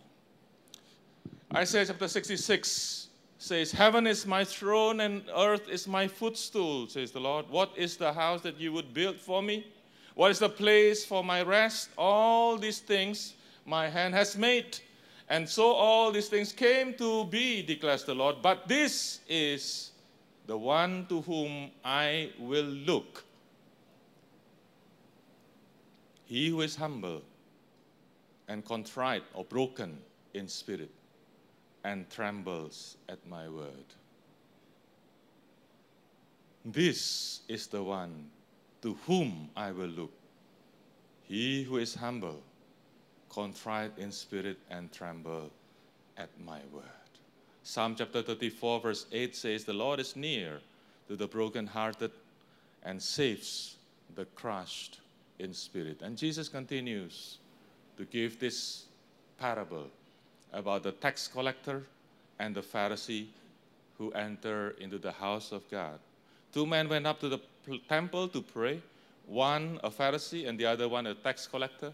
[1.55, 3.09] Isaiah chapter 66
[3.39, 7.49] says, Heaven is my throne and earth is my footstool, says the Lord.
[7.49, 9.65] What is the house that you would build for me?
[10.13, 11.89] What is the place for my rest?
[11.97, 13.34] All these things
[13.65, 14.78] my hand has made.
[15.30, 18.38] And so all these things came to be, declares the Lord.
[18.41, 19.91] But this is
[20.45, 23.23] the one to whom I will look.
[26.25, 27.21] He who is humble
[28.49, 29.97] and contrite or broken
[30.34, 30.91] in spirit
[31.83, 33.85] and trembles at my word.
[36.65, 38.29] This is the one
[38.81, 40.11] to whom I will look.
[41.23, 42.41] He who is humble,
[43.29, 45.51] contrite in spirit, and tremble
[46.17, 46.83] at my word.
[47.63, 50.59] Psalm chapter 34, verse 8 says, The Lord is near
[51.07, 52.11] to the brokenhearted
[52.83, 53.77] and saves
[54.15, 54.99] the crushed
[55.37, 56.01] in spirit.
[56.01, 57.37] And Jesus continues
[57.97, 58.85] to give this
[59.37, 59.87] parable
[60.53, 61.83] about the tax collector
[62.39, 63.27] and the Pharisee
[63.97, 65.99] who enter into the house of God.
[66.53, 67.39] Two men went up to the
[67.88, 68.81] temple to pray,
[69.27, 71.93] one a Pharisee and the other one a tax collector.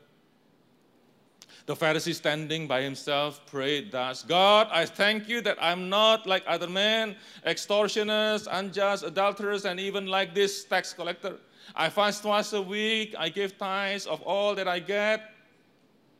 [1.65, 6.43] The Pharisee standing by himself prayed thus God, I thank you that I'm not like
[6.45, 7.15] other men,
[7.45, 11.37] extortioners, unjust, adulterers, and even like this tax collector.
[11.75, 15.31] I fast twice a week, I give tithes of all that I get.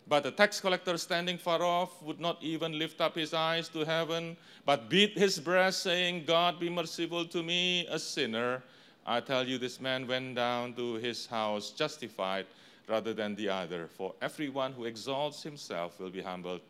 [0.08, 3.84] But the tax collector standing far off would not even lift up his eyes to
[3.84, 8.62] heaven, but beat his breast, saying, God be merciful to me, a sinner.
[9.06, 12.46] I tell you, this man went down to his house justified
[12.88, 13.88] rather than the other.
[13.88, 16.62] For everyone who exalts himself will be humbled,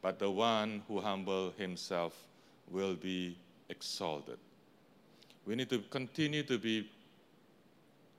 [0.00, 2.14] but the one who humbles himself
[2.70, 3.36] will be
[3.68, 4.38] exalted.
[5.44, 6.88] We need to continue to be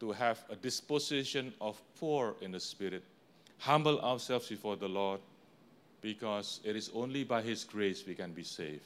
[0.02, 3.04] to have a disposition of poor in the spirit
[3.62, 5.20] humble ourselves before the Lord
[6.02, 8.82] because it is only by His grace we can be saved.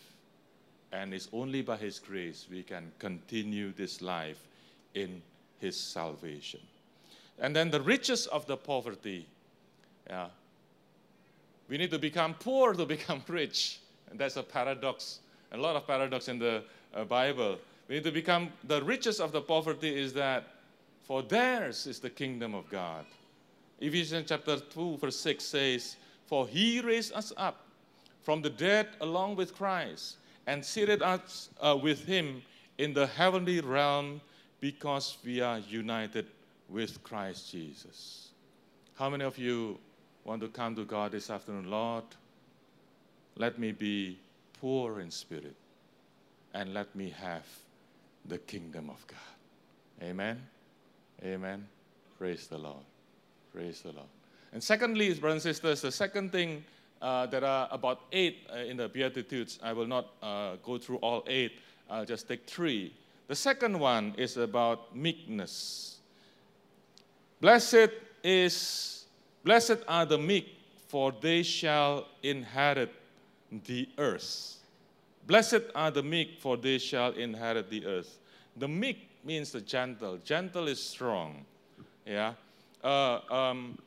[0.91, 4.47] And it's only by His grace we can continue this life
[4.93, 5.21] in
[5.59, 6.59] His salvation.
[7.39, 9.25] And then the riches of the poverty.
[10.07, 10.27] Yeah.
[11.69, 13.79] We need to become poor to become rich.
[14.09, 15.19] And that's a paradox.
[15.53, 17.57] A lot of paradox in the uh, Bible.
[17.87, 20.47] We need to become the riches of the poverty is that
[21.03, 23.05] for theirs is the kingdom of God.
[23.79, 27.65] Ephesians chapter 2, verse 6 says, For he raised us up
[28.23, 32.41] from the dead along with Christ and seated us uh, with him
[32.77, 34.21] in the heavenly realm
[34.59, 36.25] because we are united
[36.69, 38.29] with Christ Jesus.
[38.95, 39.77] How many of you
[40.23, 41.69] want to come to God this afternoon?
[41.69, 42.05] Lord,
[43.35, 44.17] let me be
[44.59, 45.55] poor in spirit
[46.53, 47.45] and let me have
[48.25, 50.07] the kingdom of God.
[50.07, 50.41] Amen.
[51.23, 51.67] Amen.
[52.17, 52.83] Praise the Lord.
[53.55, 54.07] Praise the Lord.
[54.51, 56.65] And secondly, brothers and sisters, the second thing,
[57.01, 59.59] uh, there are about eight uh, in the Beatitudes.
[59.63, 61.53] I will not uh, go through all eight,
[61.89, 62.93] I'll just take three.
[63.29, 65.99] The second one is about meekness.
[67.39, 67.91] Blessed
[68.25, 69.05] is,
[69.45, 70.57] blessed are the meek,
[70.89, 72.93] for they shall inherit
[73.65, 74.57] the earth.
[75.27, 78.17] Blessed are the meek, for they shall inherit the earth.
[78.57, 80.17] The meek means the gentle.
[80.25, 81.45] Gentle is strong.
[82.05, 82.33] Yeah
[82.85, 83.77] uh, um,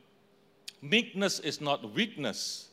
[0.81, 2.67] meekness is not weakness.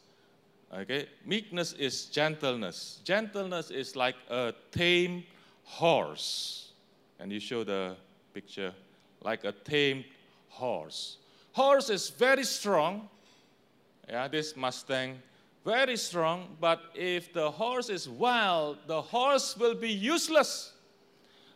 [0.75, 3.01] Okay, meekness is gentleness.
[3.05, 5.25] Gentleness is like a tame
[5.63, 6.73] horse.
[7.21, 7.97] And you show the
[8.35, 8.75] picture
[9.23, 10.05] like a tame
[10.49, 11.19] horse.
[11.53, 13.09] Horse is very strong.
[14.09, 15.23] Yeah, this Mustang,
[15.65, 16.57] very strong.
[16.61, 20.73] But if the horse is wild, the horse will be useless.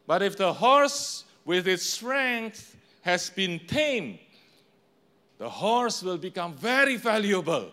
[0.06, 4.18] But if the horse, with its strength, has been tamed,
[5.40, 7.70] the horse will become very valuable.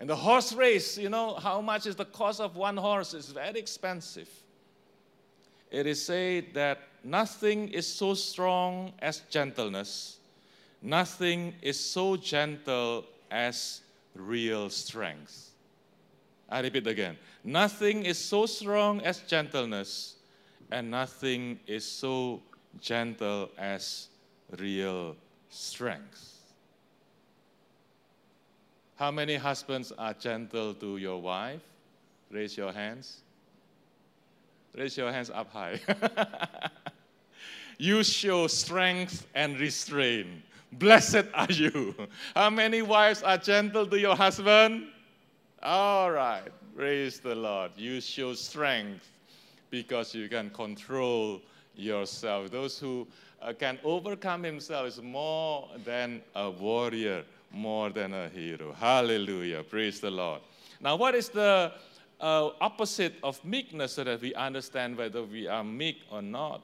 [0.00, 3.12] And the horse race, you know, how much is the cost of one horse?
[3.12, 4.28] It's very expensive.
[5.70, 10.16] It is said that nothing is so strong as gentleness,
[10.80, 13.82] nothing is so gentle as
[14.14, 15.50] real strength.
[16.48, 20.14] I repeat again nothing is so strong as gentleness,
[20.70, 22.40] and nothing is so
[22.80, 24.08] gentle as
[24.56, 25.16] real
[25.50, 26.33] strength.
[28.96, 31.60] How many husbands are gentle to your wife?
[32.30, 33.20] Raise your hands.
[34.76, 35.80] Raise your hands up high.
[37.78, 40.28] you show strength and restraint.
[40.72, 41.94] Blessed are you.
[42.34, 44.88] How many wives are gentle to your husband?
[45.62, 46.48] All right.
[46.76, 47.70] Praise the Lord.
[47.76, 49.08] You show strength
[49.70, 51.40] because you can control
[51.76, 52.50] yourself.
[52.50, 53.06] Those who
[53.40, 57.24] uh, can overcome himself is more than a warrior,
[57.54, 58.72] more than a hero.
[58.72, 59.62] Hallelujah.
[59.62, 60.40] Praise the Lord.
[60.80, 61.72] Now, what is the
[62.20, 66.62] uh, opposite of meekness so that we understand whether we are meek or not.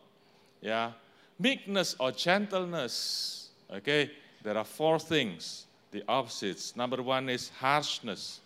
[0.61, 0.93] Yeah?
[1.39, 3.51] Meekness or gentleness.
[3.71, 4.11] Okay?
[4.43, 6.77] There are four things, the opposites.
[6.77, 8.41] Number one is harshness.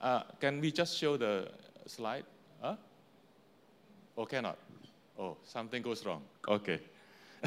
[0.00, 1.48] Uh, can we just show the
[1.86, 2.24] slide?
[2.60, 2.76] Huh?
[4.16, 4.58] Or cannot?
[5.18, 6.22] Oh, something goes wrong.
[6.48, 6.80] Okay.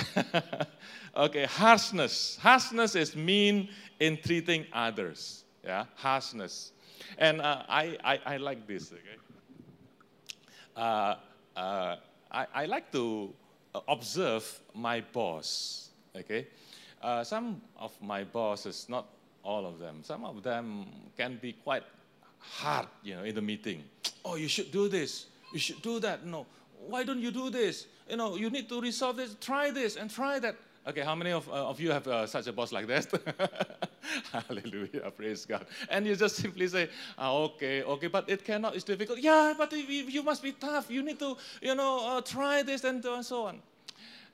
[1.18, 2.38] okay, harshness.
[2.42, 5.44] Harshness is mean in treating others.
[5.64, 6.72] Yeah, harshness.
[7.18, 9.18] And uh, I, I, I, like this, okay?
[10.76, 11.16] Uh,
[11.56, 11.96] uh,
[12.32, 13.34] I, I like to
[13.88, 16.48] observe my boss, okay?
[17.02, 19.08] Uh, some of my bosses, not
[19.44, 20.86] all of them, some of them
[21.18, 21.84] can be quite
[22.40, 23.84] hard, you know, in the meeting.
[24.24, 25.28] Oh, you should do this.
[25.54, 26.26] You should do that.
[26.26, 26.46] No,
[26.90, 27.88] why don't you do this?
[28.10, 29.36] You know, you need to resolve this.
[29.40, 30.56] Try this and try that.
[30.88, 33.08] Okay, how many of, uh, of you have uh, such a boss like that?
[34.48, 35.66] Hallelujah, praise God.
[35.90, 39.18] And you just simply say, oh, okay, okay, but it cannot, it's difficult.
[39.18, 40.92] Yeah, but you must be tough.
[40.92, 43.62] You need to, you know, uh, try this and, and so on.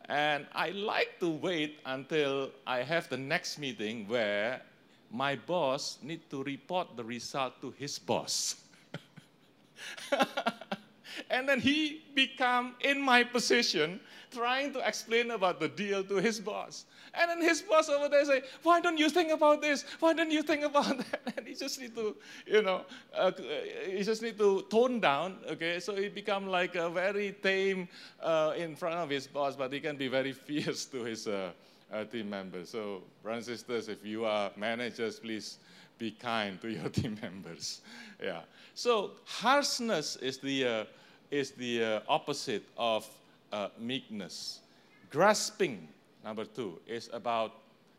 [0.10, 4.62] And I like to wait until I have the next meeting where
[5.10, 8.56] my boss need to report the result to his boss.
[11.30, 14.00] and then he become in my position
[14.32, 16.86] trying to explain about the deal to his boss.
[17.14, 19.84] And then his boss over there say, why don't you think about this?
[20.00, 21.34] Why don't you think about that?
[21.38, 23.32] And he just need to, you know, uh,
[23.86, 25.80] he just need to tone down, okay?
[25.80, 27.90] So he become like a very tame
[28.22, 31.52] uh, in front of his boss, but he can be very fierce to his uh,
[31.92, 32.70] uh team members.
[32.70, 35.58] So brothers and sisters, if you are managers, please
[35.98, 37.82] be kind to your team members.
[38.24, 38.42] Yeah.
[38.74, 40.86] So harshness is the, uh,
[41.32, 43.08] is the uh, opposite of
[43.52, 44.60] uh, meekness.
[45.10, 45.88] Grasping,
[46.24, 47.54] number two, is about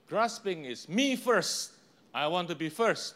[0.09, 1.73] grasping is me first.
[2.15, 3.15] I want to be first.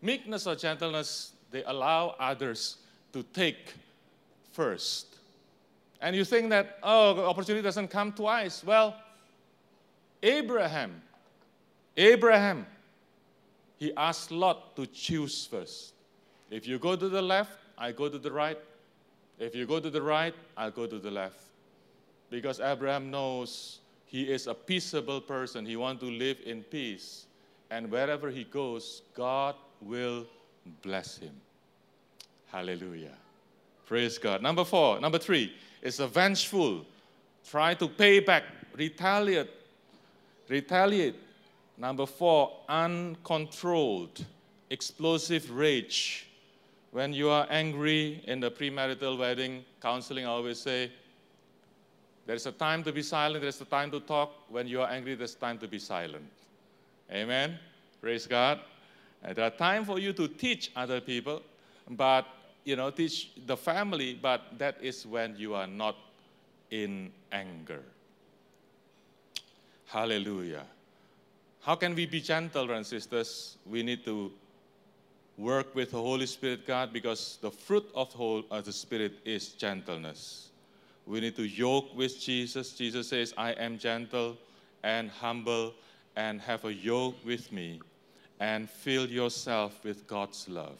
[0.00, 2.76] Meekness or gentleness, they allow others
[3.12, 3.74] to take
[4.52, 5.16] first.
[6.00, 8.62] And you think that, oh, opportunity doesn't come twice.
[8.62, 8.94] Well,
[10.22, 11.02] Abraham,
[11.96, 12.66] Abraham,
[13.78, 15.94] he asked Lot to choose first.
[16.50, 18.58] If you go to the left, I go to the right.
[19.38, 21.40] If you go to the right, I'll go to the left
[22.30, 25.66] because Abraham knows he is a peaceable person.
[25.66, 27.26] He wants to live in peace.
[27.70, 30.26] And wherever he goes, God will
[30.82, 31.32] bless him.
[32.46, 33.14] Hallelujah.
[33.86, 34.42] Praise God.
[34.42, 36.84] Number four, number three is a vengeful.
[37.48, 38.44] Try to pay back,
[38.74, 39.50] retaliate.
[40.48, 41.16] Retaliate.
[41.76, 44.24] Number four, uncontrolled,
[44.70, 46.25] explosive rage.
[46.96, 50.90] When you are angry in the premarital wedding counseling, I always say,
[52.24, 54.32] there's a time to be silent, there's a time to talk.
[54.48, 56.24] When you are angry, there's time to be silent.
[57.12, 57.58] Amen?
[58.00, 58.60] Praise God.
[59.22, 61.42] And there are time for you to teach other people,
[61.90, 62.24] but
[62.64, 65.96] you know, teach the family, but that is when you are not
[66.70, 67.82] in anger.
[69.84, 70.64] Hallelujah.
[71.60, 73.58] How can we be gentle, brothers and sisters?
[73.66, 74.32] We need to
[75.38, 80.48] work with the Holy Spirit, God, because the fruit of the Spirit is gentleness.
[81.06, 82.72] We need to yoke with Jesus.
[82.72, 84.36] Jesus says, I am gentle
[84.82, 85.74] and humble,
[86.16, 87.80] and have a yoke with me,
[88.40, 90.78] and fill yourself with God's love.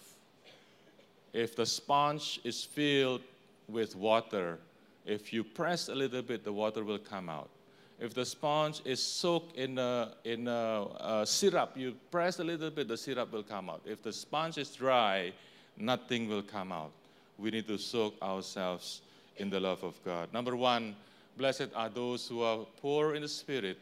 [1.33, 3.20] If the sponge is filled
[3.68, 4.59] with water,
[5.05, 7.51] if you press a little bit, the water will come out.
[7.99, 12.70] If the sponge is soaked in a, in a, a syrup, you press a little
[12.70, 13.80] bit, the syrup will come out.
[13.86, 15.32] If the sponge is dry,
[15.78, 16.92] nothing will come out.
[17.38, 19.01] We need to soak ourselves
[19.38, 20.30] in the love of God.
[20.32, 20.94] Number one,
[21.38, 23.78] blessed are those who are poor in the spirit,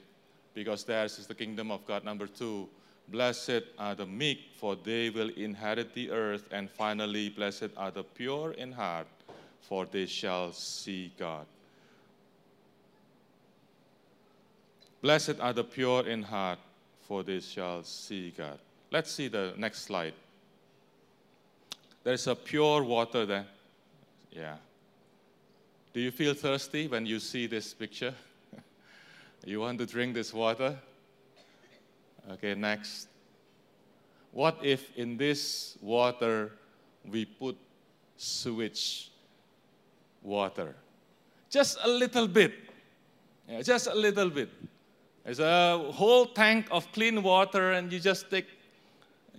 [0.55, 2.05] because theirs is the kingdom of God.
[2.05, 2.69] Number two,
[3.09, 6.49] blessed are the meek, for they will inherit the earth.
[6.53, 9.09] And finally, blessed are the pure in heart,
[9.61, 11.47] for they shall see God.
[15.05, 16.59] Blessed are the pure in heart,
[17.03, 18.59] for they shall see God.
[18.91, 20.15] Let's see the next slide.
[22.03, 23.45] There's a pure water there.
[24.33, 24.57] Yeah.
[25.93, 28.15] Do you feel thirsty when you see this picture?
[29.45, 30.75] you want to drink this water?
[32.31, 33.09] Okay, next.
[34.33, 36.53] What if in this water
[37.05, 37.59] we put
[38.17, 39.11] sewage
[40.23, 40.75] water?
[41.51, 42.55] Just a little bit.
[43.47, 44.49] Yeah, just a little bit.
[45.25, 48.47] There's a whole tank of clean water, and you just take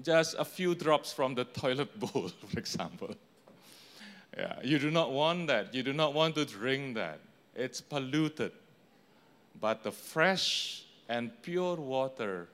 [0.01, 3.15] just a few drops from the toilet bowl, for example.
[4.35, 5.73] Yeah, you do not want that.
[5.73, 7.19] You do not want to drink that.
[7.55, 8.51] It's polluted.
[9.61, 12.47] But the fresh and pure water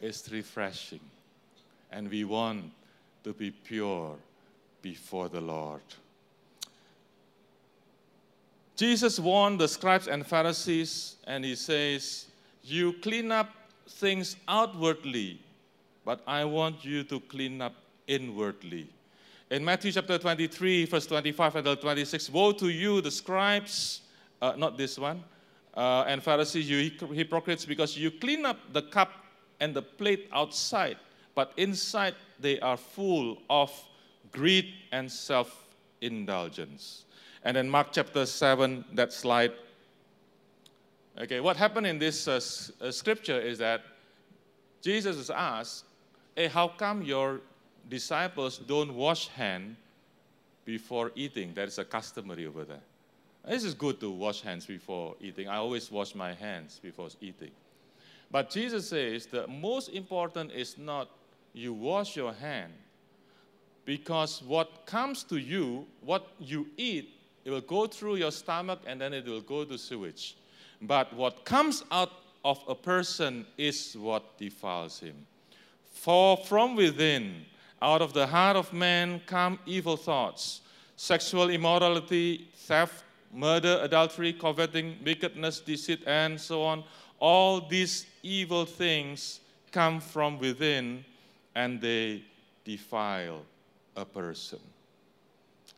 [0.00, 1.00] is refreshing.
[1.90, 2.70] And we want
[3.24, 4.16] to be pure
[4.82, 5.82] before the Lord.
[8.76, 12.26] Jesus warned the scribes and Pharisees, and he says,
[12.66, 13.50] You clean up
[13.86, 15.38] things outwardly,
[16.02, 17.74] but I want you to clean up
[18.06, 18.88] inwardly.
[19.50, 24.00] In Matthew chapter 23, verse 25 until 26, Woe to you, the scribes,
[24.40, 25.22] uh, not this one,
[25.76, 29.10] uh, and Pharisees, you hypocrites, because you clean up the cup
[29.60, 30.96] and the plate outside,
[31.34, 33.70] but inside they are full of
[34.32, 35.66] greed and self
[36.00, 37.04] indulgence.
[37.42, 39.52] And in Mark chapter 7, that slide.
[41.16, 42.40] Okay, what happened in this uh,
[42.80, 43.82] uh, scripture is that
[44.82, 45.84] Jesus is asked,
[46.34, 47.40] Hey, how come your
[47.88, 49.76] disciples don't wash hand
[50.64, 51.54] before eating?
[51.54, 52.82] That is a customary over there.
[53.46, 55.48] This is good to wash hands before eating.
[55.48, 57.52] I always wash my hands before eating.
[58.30, 61.08] But Jesus says the most important is not
[61.52, 62.72] you wash your hand,
[63.84, 67.10] because what comes to you, what you eat,
[67.44, 70.36] it will go through your stomach and then it will go to sewage.
[70.82, 72.12] But what comes out
[72.44, 75.26] of a person is what defiles him.
[75.92, 77.46] For from within,
[77.80, 80.60] out of the heart of man, come evil thoughts,
[80.96, 86.84] sexual immorality, theft, murder, adultery, coveting, wickedness, deceit, and so on.
[87.18, 89.40] All these evil things
[89.72, 91.04] come from within
[91.54, 92.22] and they
[92.64, 93.42] defile
[93.96, 94.60] a person.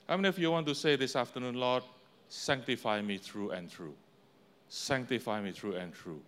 [0.09, 1.82] How many of you want to say this afternoon, Lord,
[2.28, 3.94] sanctify me through and through?
[4.69, 6.21] Sanctify me through and through.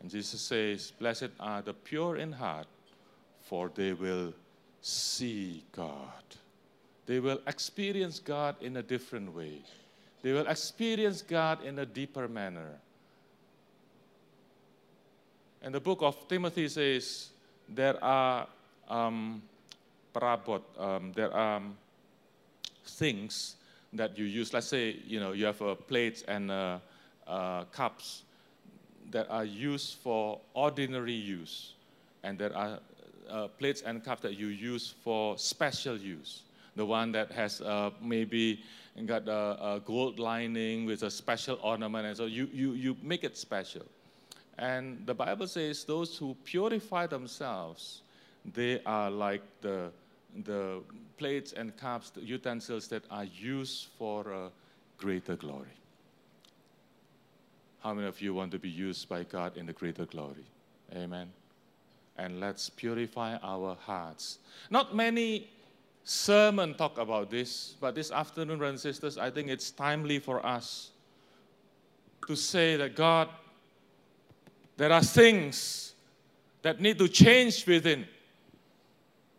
[0.00, 2.66] And Jesus says, Blessed are the pure in heart,
[3.40, 4.34] for they will
[4.80, 6.22] see God.
[7.06, 9.58] They will experience God in a different way.
[10.22, 12.78] They will experience God in a deeper manner.
[15.62, 17.30] And the book of Timothy says
[17.68, 18.46] there are
[18.88, 19.42] um,
[20.14, 21.62] um, there are
[22.84, 23.56] things
[23.92, 24.52] that you use.
[24.52, 26.78] Let's say you know you have a plate and uh,
[27.26, 28.22] uh, cups
[29.10, 31.74] that are used for ordinary use,
[32.22, 32.78] and there are
[33.28, 36.42] uh, plates and cups that you use for special use.
[36.76, 38.62] The one that has uh, maybe
[39.06, 43.24] got a, a, gold lining with a special ornament, and so you, you, you make
[43.24, 43.84] it special.
[44.58, 48.02] And the Bible says those who purify themselves,
[48.54, 49.90] they are like the
[50.44, 50.80] the
[51.18, 54.48] plates and cups, the utensils that are used for uh,
[54.98, 55.68] greater glory.
[57.82, 60.46] How many of you want to be used by God in the greater glory?
[60.94, 61.28] Amen.
[62.16, 64.38] And let's purify our hearts.
[64.70, 65.48] Not many
[66.04, 70.44] sermon talk about this, but this afternoon, brothers and sisters, I think it's timely for
[70.44, 70.90] us
[72.28, 73.28] to say that God,
[74.76, 75.94] there are things
[76.62, 78.06] that need to change within.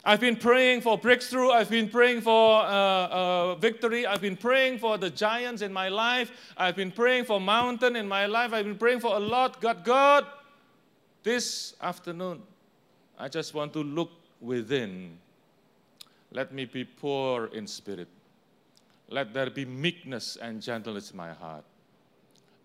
[0.05, 1.51] I've been praying for breakthrough.
[1.51, 4.05] I've been praying for uh, uh, victory.
[4.05, 6.29] I've been praying for the giants in my life.
[6.57, 8.51] I've been praying for mountain in my life.
[8.51, 9.61] I've been praying for a lot.
[9.61, 10.25] God, God,
[11.23, 12.41] this afternoon,
[13.17, 15.17] I just want to look within.
[16.31, 18.09] Let me be poor in spirit.
[19.07, 21.63] Let there be meekness and gentleness in my heart.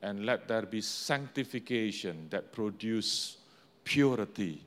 [0.03, 3.37] And let there be sanctification that produce
[3.85, 4.61] purity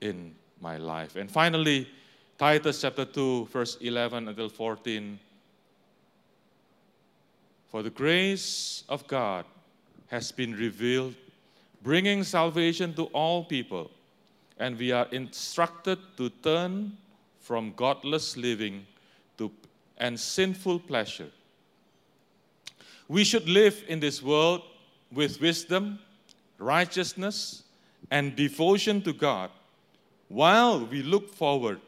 [0.00, 1.16] in my life.
[1.16, 1.88] And finally,
[2.38, 5.18] Titus chapter 2, verse 11 until 14.
[7.68, 9.44] For the grace of God
[10.08, 11.14] has been revealed,
[11.82, 13.90] bringing salvation to all people,
[14.58, 16.96] and we are instructed to turn
[17.40, 18.86] from godless living
[19.38, 19.50] to,
[19.98, 21.30] and sinful pleasure.
[23.08, 24.62] We should live in this world
[25.10, 25.98] with wisdom,
[26.58, 27.64] righteousness,
[28.10, 29.50] and devotion to God
[30.32, 31.78] while we look forward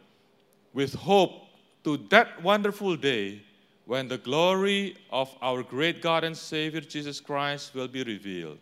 [0.74, 1.46] with hope
[1.82, 3.40] to that wonderful day
[3.86, 8.58] when the glory of our great God and Savior Jesus Christ will be revealed.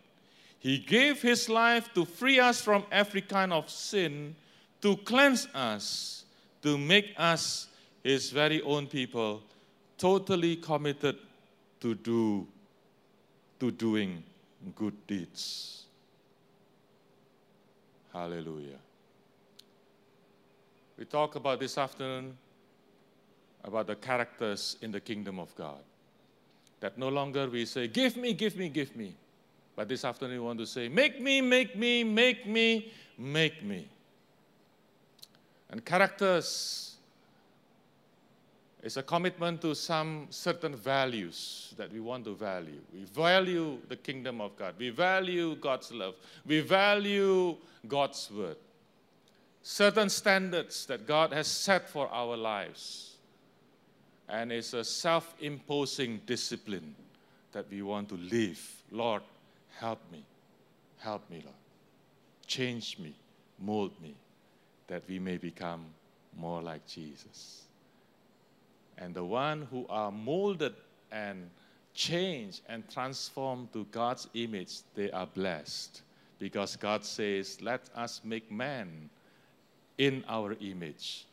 [0.59, 4.35] He gave his life to free us from every kind of sin,
[4.81, 6.23] to cleanse us,
[6.61, 7.67] to make us
[8.03, 9.41] his very own people,
[9.97, 11.17] totally committed
[11.81, 12.47] to do
[13.59, 14.23] to doing
[14.75, 15.85] good deeds.
[18.13, 18.79] Hallelujah.
[21.03, 22.37] We talk about this afternoon
[23.65, 25.81] about the characters in the kingdom of God.
[26.79, 29.13] That no longer we say, Give me, give me, give me.
[29.75, 33.89] But this afternoon we want to say, Make me, make me, make me, make me.
[35.69, 36.95] And characters
[38.81, 42.79] is a commitment to some certain values that we want to value.
[42.93, 44.75] We value the kingdom of God.
[44.79, 46.15] We value God's love.
[46.45, 47.57] We value
[47.89, 48.55] God's word.
[49.63, 53.13] Certain standards that God has set for our lives
[54.29, 56.95] and it's a self imposing discipline
[57.51, 58.59] that we want to live.
[58.91, 59.21] Lord,
[59.77, 60.23] help me.
[60.97, 61.55] Help me, Lord.
[62.47, 63.13] Change me,
[63.59, 64.15] mold me,
[64.87, 65.85] that we may become
[66.37, 67.63] more like Jesus.
[68.97, 70.73] And the one who are molded
[71.11, 71.49] and
[71.93, 76.01] changed and transformed to God's image, they are blessed.
[76.39, 79.09] Because God says, Let us make man
[79.97, 81.25] in our image,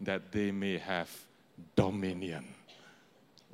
[0.00, 1.10] that they may have
[1.76, 2.44] dominion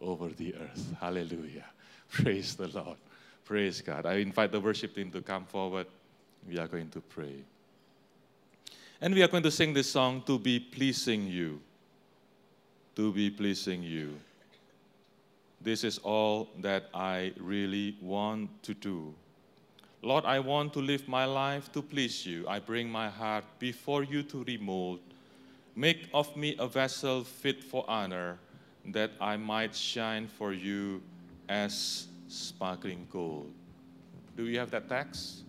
[0.00, 0.94] over the earth.
[1.00, 1.66] Hallelujah.
[2.10, 2.96] Praise the Lord.
[3.44, 4.06] Praise God.
[4.06, 5.86] I invite the worship team to come forward.
[6.48, 7.44] We are going to pray.
[9.00, 11.60] And we are going to sing this song to be pleasing you.
[12.96, 14.18] To be pleasing you.
[15.60, 19.14] This is all that I really want to do.
[20.02, 22.48] Lord, I want to live my life to please you.
[22.48, 25.00] I bring my heart before you to remold
[25.74, 28.38] Make of me a vessel fit for honor,
[28.86, 31.00] that I might shine for you
[31.48, 33.52] as sparkling gold.
[34.36, 35.44] Do you have that text?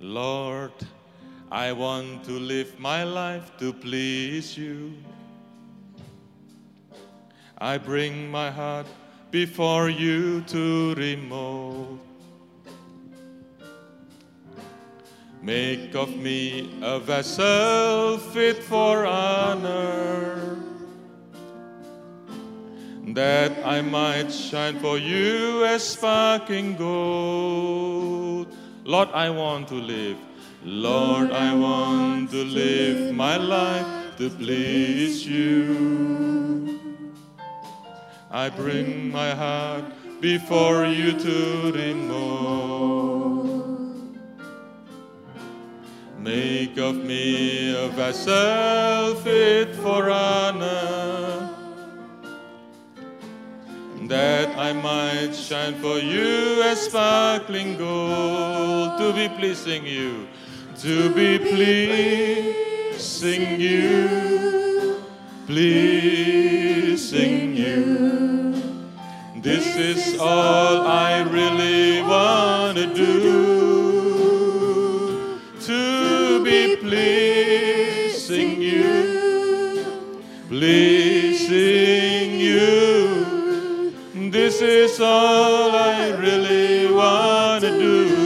[0.00, 0.72] Lord,
[1.52, 4.94] I want to live my life to please you.
[7.58, 8.86] I bring my heart
[9.30, 11.98] before you to remove.
[15.42, 20.56] Make of me a vessel fit for honor,
[23.08, 28.46] that I might shine for you as sparkling gold.
[28.84, 30.16] Lord, I want to live.
[30.64, 36.78] Lord, I want to live my life to please you.
[38.30, 39.84] I bring my heart
[40.20, 43.42] before you to remove.
[46.20, 51.50] Make of me a vessel fit for honor,
[54.02, 60.28] that I might shine for you as sparkling gold, to be pleasing you,
[60.82, 62.50] to be pleasing
[63.60, 64.96] you,
[65.46, 68.54] pleasing you.
[69.40, 73.22] This is all I really want to do
[75.60, 79.84] to be pleasing you,
[80.48, 83.92] pleasing you.
[84.32, 88.21] This is all I really want to do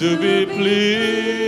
[0.00, 1.39] to be pleasing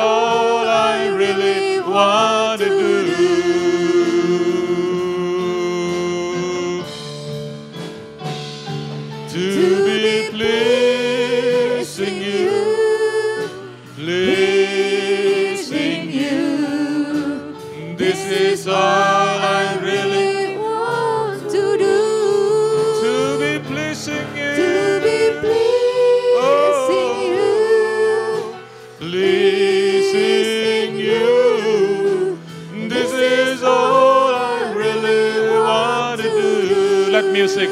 [0.00, 3.69] all I really want to do.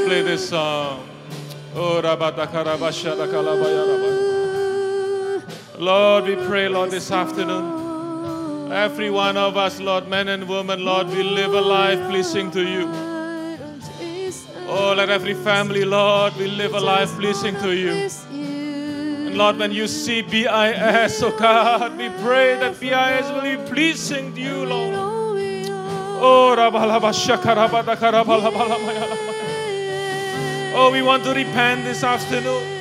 [0.08, 1.06] Play this song.
[1.74, 2.00] Oh.
[5.78, 8.72] Lord, we pray, Lord, this afternoon.
[8.72, 12.66] Every one of us, Lord, men and women, Lord, we live a life pleasing to
[12.66, 12.90] you.
[14.66, 18.08] Oh, let every family, Lord, we live a life pleasing to you.
[18.30, 24.34] And Lord, when you see BIS, oh God, we pray that BIS will be pleasing
[24.34, 24.94] to you, Lord.
[26.20, 29.37] Oh, rabalabashakarabatakarabalabalamayalama.
[30.74, 32.78] Oh, we want to repent this afternoon.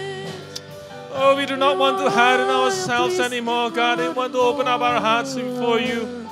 [1.12, 4.00] Oh, we do not want to hide in ourselves anymore, God.
[4.00, 6.28] We want to open up our hearts before you.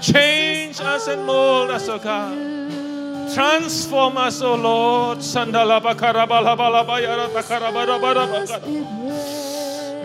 [0.00, 3.34] Change us and mold us, oh God.
[3.34, 5.18] Transform us, oh Lord.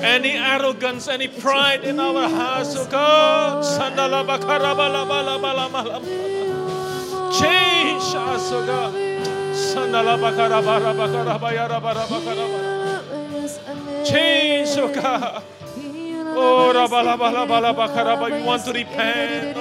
[0.04, 3.64] Any arrogance, any pride in our hearts, oh God.
[7.39, 8.95] Change us, oh God.
[14.05, 15.43] Change, oh God.
[16.38, 16.71] Oh.
[18.32, 19.57] We want to repent.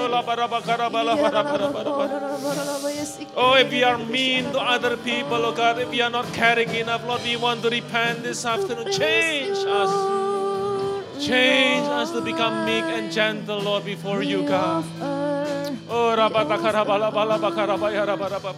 [3.36, 6.74] Oh, if we are mean to other people, oh God, if we are not caring
[6.74, 8.90] enough, Lord, we want to repent this afternoon.
[8.92, 11.24] Change us.
[11.24, 14.84] Change us to become meek and gentle, Lord, before you, God.
[15.88, 16.16] Oh,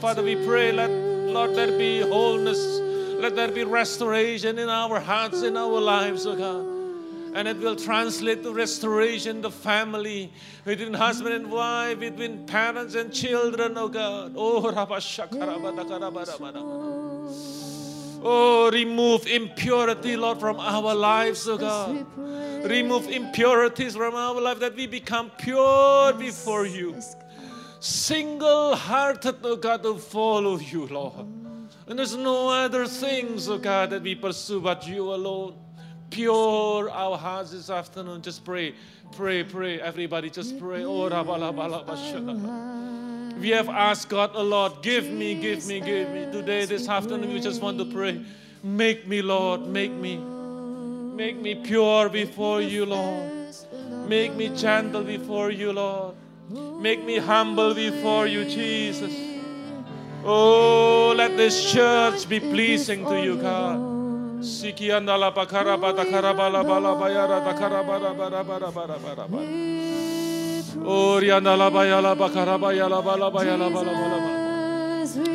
[0.01, 2.81] Father, we pray, let Lord, there be wholeness.
[3.21, 6.75] Let there be restoration in our hearts, in our lives, oh God.
[7.35, 10.33] And it will translate to restoration, the family,
[10.65, 14.33] between husband and wife, between parents and children, oh God.
[14.37, 14.73] Oh.
[18.23, 22.07] Oh, remove impurity, Lord, from our lives, oh God.
[22.65, 26.97] Remove impurities from our life that we become pure before you.
[27.81, 31.27] Single hearted, oh God, to follow you, Lord.
[31.87, 35.55] And there's no other things, oh God, that we pursue but you alone.
[36.11, 38.23] Pure our hearts this afternoon.
[38.23, 38.75] Just pray,
[39.13, 39.81] pray, pray.
[39.81, 40.85] Everybody, just pray.
[40.85, 41.09] Oh.
[43.41, 44.83] We have asked God oh, a lot.
[44.83, 46.27] Give me, give me, give me.
[46.33, 48.25] Today, this afternoon, we just want to pray.
[48.63, 50.17] Make me, Lord, make me.
[50.17, 53.31] Make me pure before you, Lord.
[54.09, 56.15] Make me gentle before you, Lord.
[56.51, 59.13] Make me humble before you, Jesus.
[60.25, 63.79] Oh, let this church be pleasing to you, God.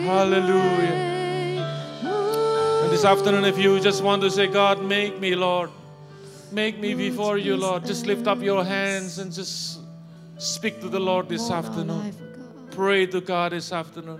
[0.06, 1.10] Hallelujah.
[2.84, 5.70] And this afternoon, if you just want to say, God, make me, Lord,
[6.52, 9.81] make me before you, Lord, just lift up your hands and just
[10.42, 12.16] speak to the Lord this afternoon.
[12.72, 14.20] Pray to God this afternoon.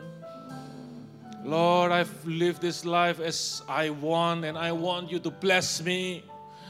[1.44, 6.24] Lord, I've lived this life as I want, and I want you to bless me.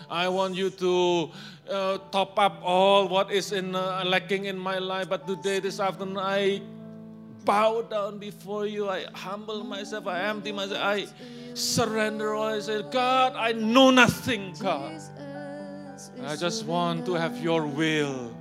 [0.09, 1.29] I want you to
[1.69, 5.09] uh, top up all what is in uh, lacking in my life.
[5.09, 6.61] But today, this afternoon, I
[7.43, 8.87] bow down before you.
[8.87, 10.07] I humble myself.
[10.07, 10.79] I empty myself.
[10.81, 11.07] I
[11.55, 12.55] surrender all.
[12.55, 14.95] I say, God, I know nothing, God.
[16.23, 18.31] I just want to have your will.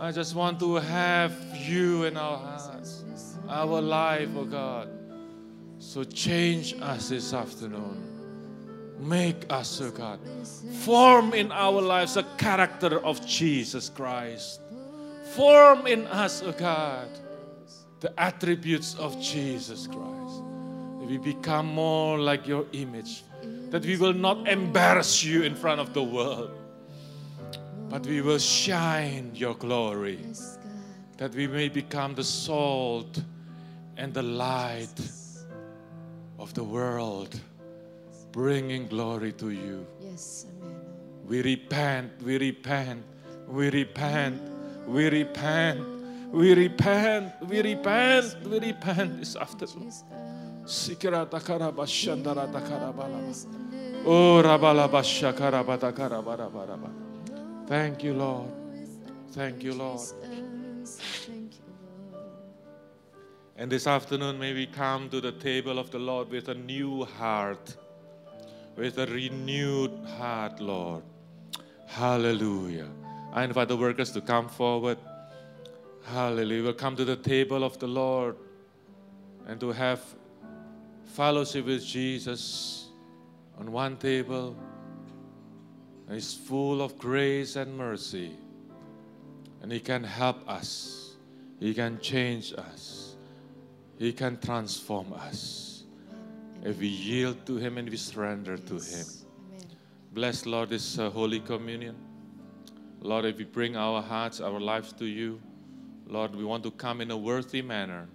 [0.00, 3.02] I just want to have you in our hearts,
[3.48, 4.88] our life, oh God.
[5.80, 8.04] So change us this afternoon.
[9.00, 10.20] Make us, oh God.
[10.82, 14.60] Form in our lives a character of Jesus Christ.
[15.34, 17.08] Form in us, oh God,
[18.00, 20.42] the attributes of Jesus Christ.
[21.00, 23.24] That we become more like your image.
[23.70, 26.50] That we will not embarrass you in front of the world,
[27.88, 30.18] but we will shine your glory.
[31.16, 33.22] That we may become the salt
[33.96, 35.00] and the light
[36.38, 37.40] of the world,
[38.30, 39.86] bringing glory to you.
[40.00, 40.76] Yes, amen.
[41.26, 43.02] We repent, we repent,
[43.48, 44.40] we repent,
[44.86, 45.80] we repent,
[46.30, 49.92] we repent, we repent, we repent this afternoon.
[50.64, 53.34] Sikirata karabashandara karabalaba.
[54.06, 57.07] Oh, rabalabasha karabata karabaraba.
[57.68, 58.48] Thank you, Lord.
[59.32, 60.00] Thank you, Lord.
[63.58, 67.04] And this afternoon, may we come to the table of the Lord with a new
[67.04, 67.76] heart,
[68.74, 71.02] with a renewed heart, Lord.
[71.86, 72.88] Hallelujah.
[73.34, 74.96] I invite the workers to come forward.
[76.06, 76.62] Hallelujah.
[76.62, 78.36] We'll come to the table of the Lord
[79.46, 80.00] and to have
[81.04, 82.88] fellowship with Jesus
[83.58, 84.56] on one table.
[86.08, 88.32] And He's full of grace and mercy.
[89.60, 91.16] And He can help us,
[91.60, 93.16] He can change us,
[93.98, 95.84] He can transform us
[96.64, 99.06] if we yield to Him and we surrender to Him.
[99.06, 99.66] Amen.
[100.12, 101.94] Bless, Lord, this uh, Holy Communion.
[103.00, 105.40] Lord, if we bring our hearts, our lives to you,
[106.06, 108.08] Lord, we want to come in a worthy manner.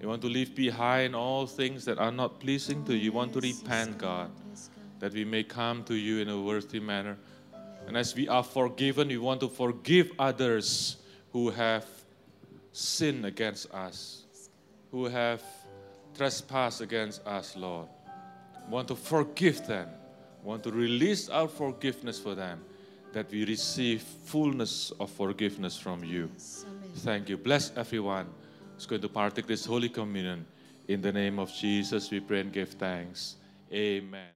[0.00, 3.12] We want to leave behind all things that are not pleasing to you.
[3.12, 4.30] We want to repent, God.
[4.98, 7.16] That we may come to you in a worthy manner.
[7.86, 10.96] And as we are forgiven, we want to forgive others
[11.32, 11.86] who have
[12.72, 14.24] sinned against us,
[14.90, 15.42] who have
[16.16, 17.88] trespassed against us, Lord.
[18.66, 19.88] We want to forgive them,
[20.42, 22.64] We want to release our forgiveness for them,
[23.12, 26.30] that we receive fullness of forgiveness from you.
[26.96, 27.36] Thank you.
[27.36, 28.26] Bless everyone
[28.74, 30.44] who's going to partake this Holy Communion.
[30.86, 33.36] In the name of Jesus, we pray and give thanks.
[33.72, 34.26] Amen.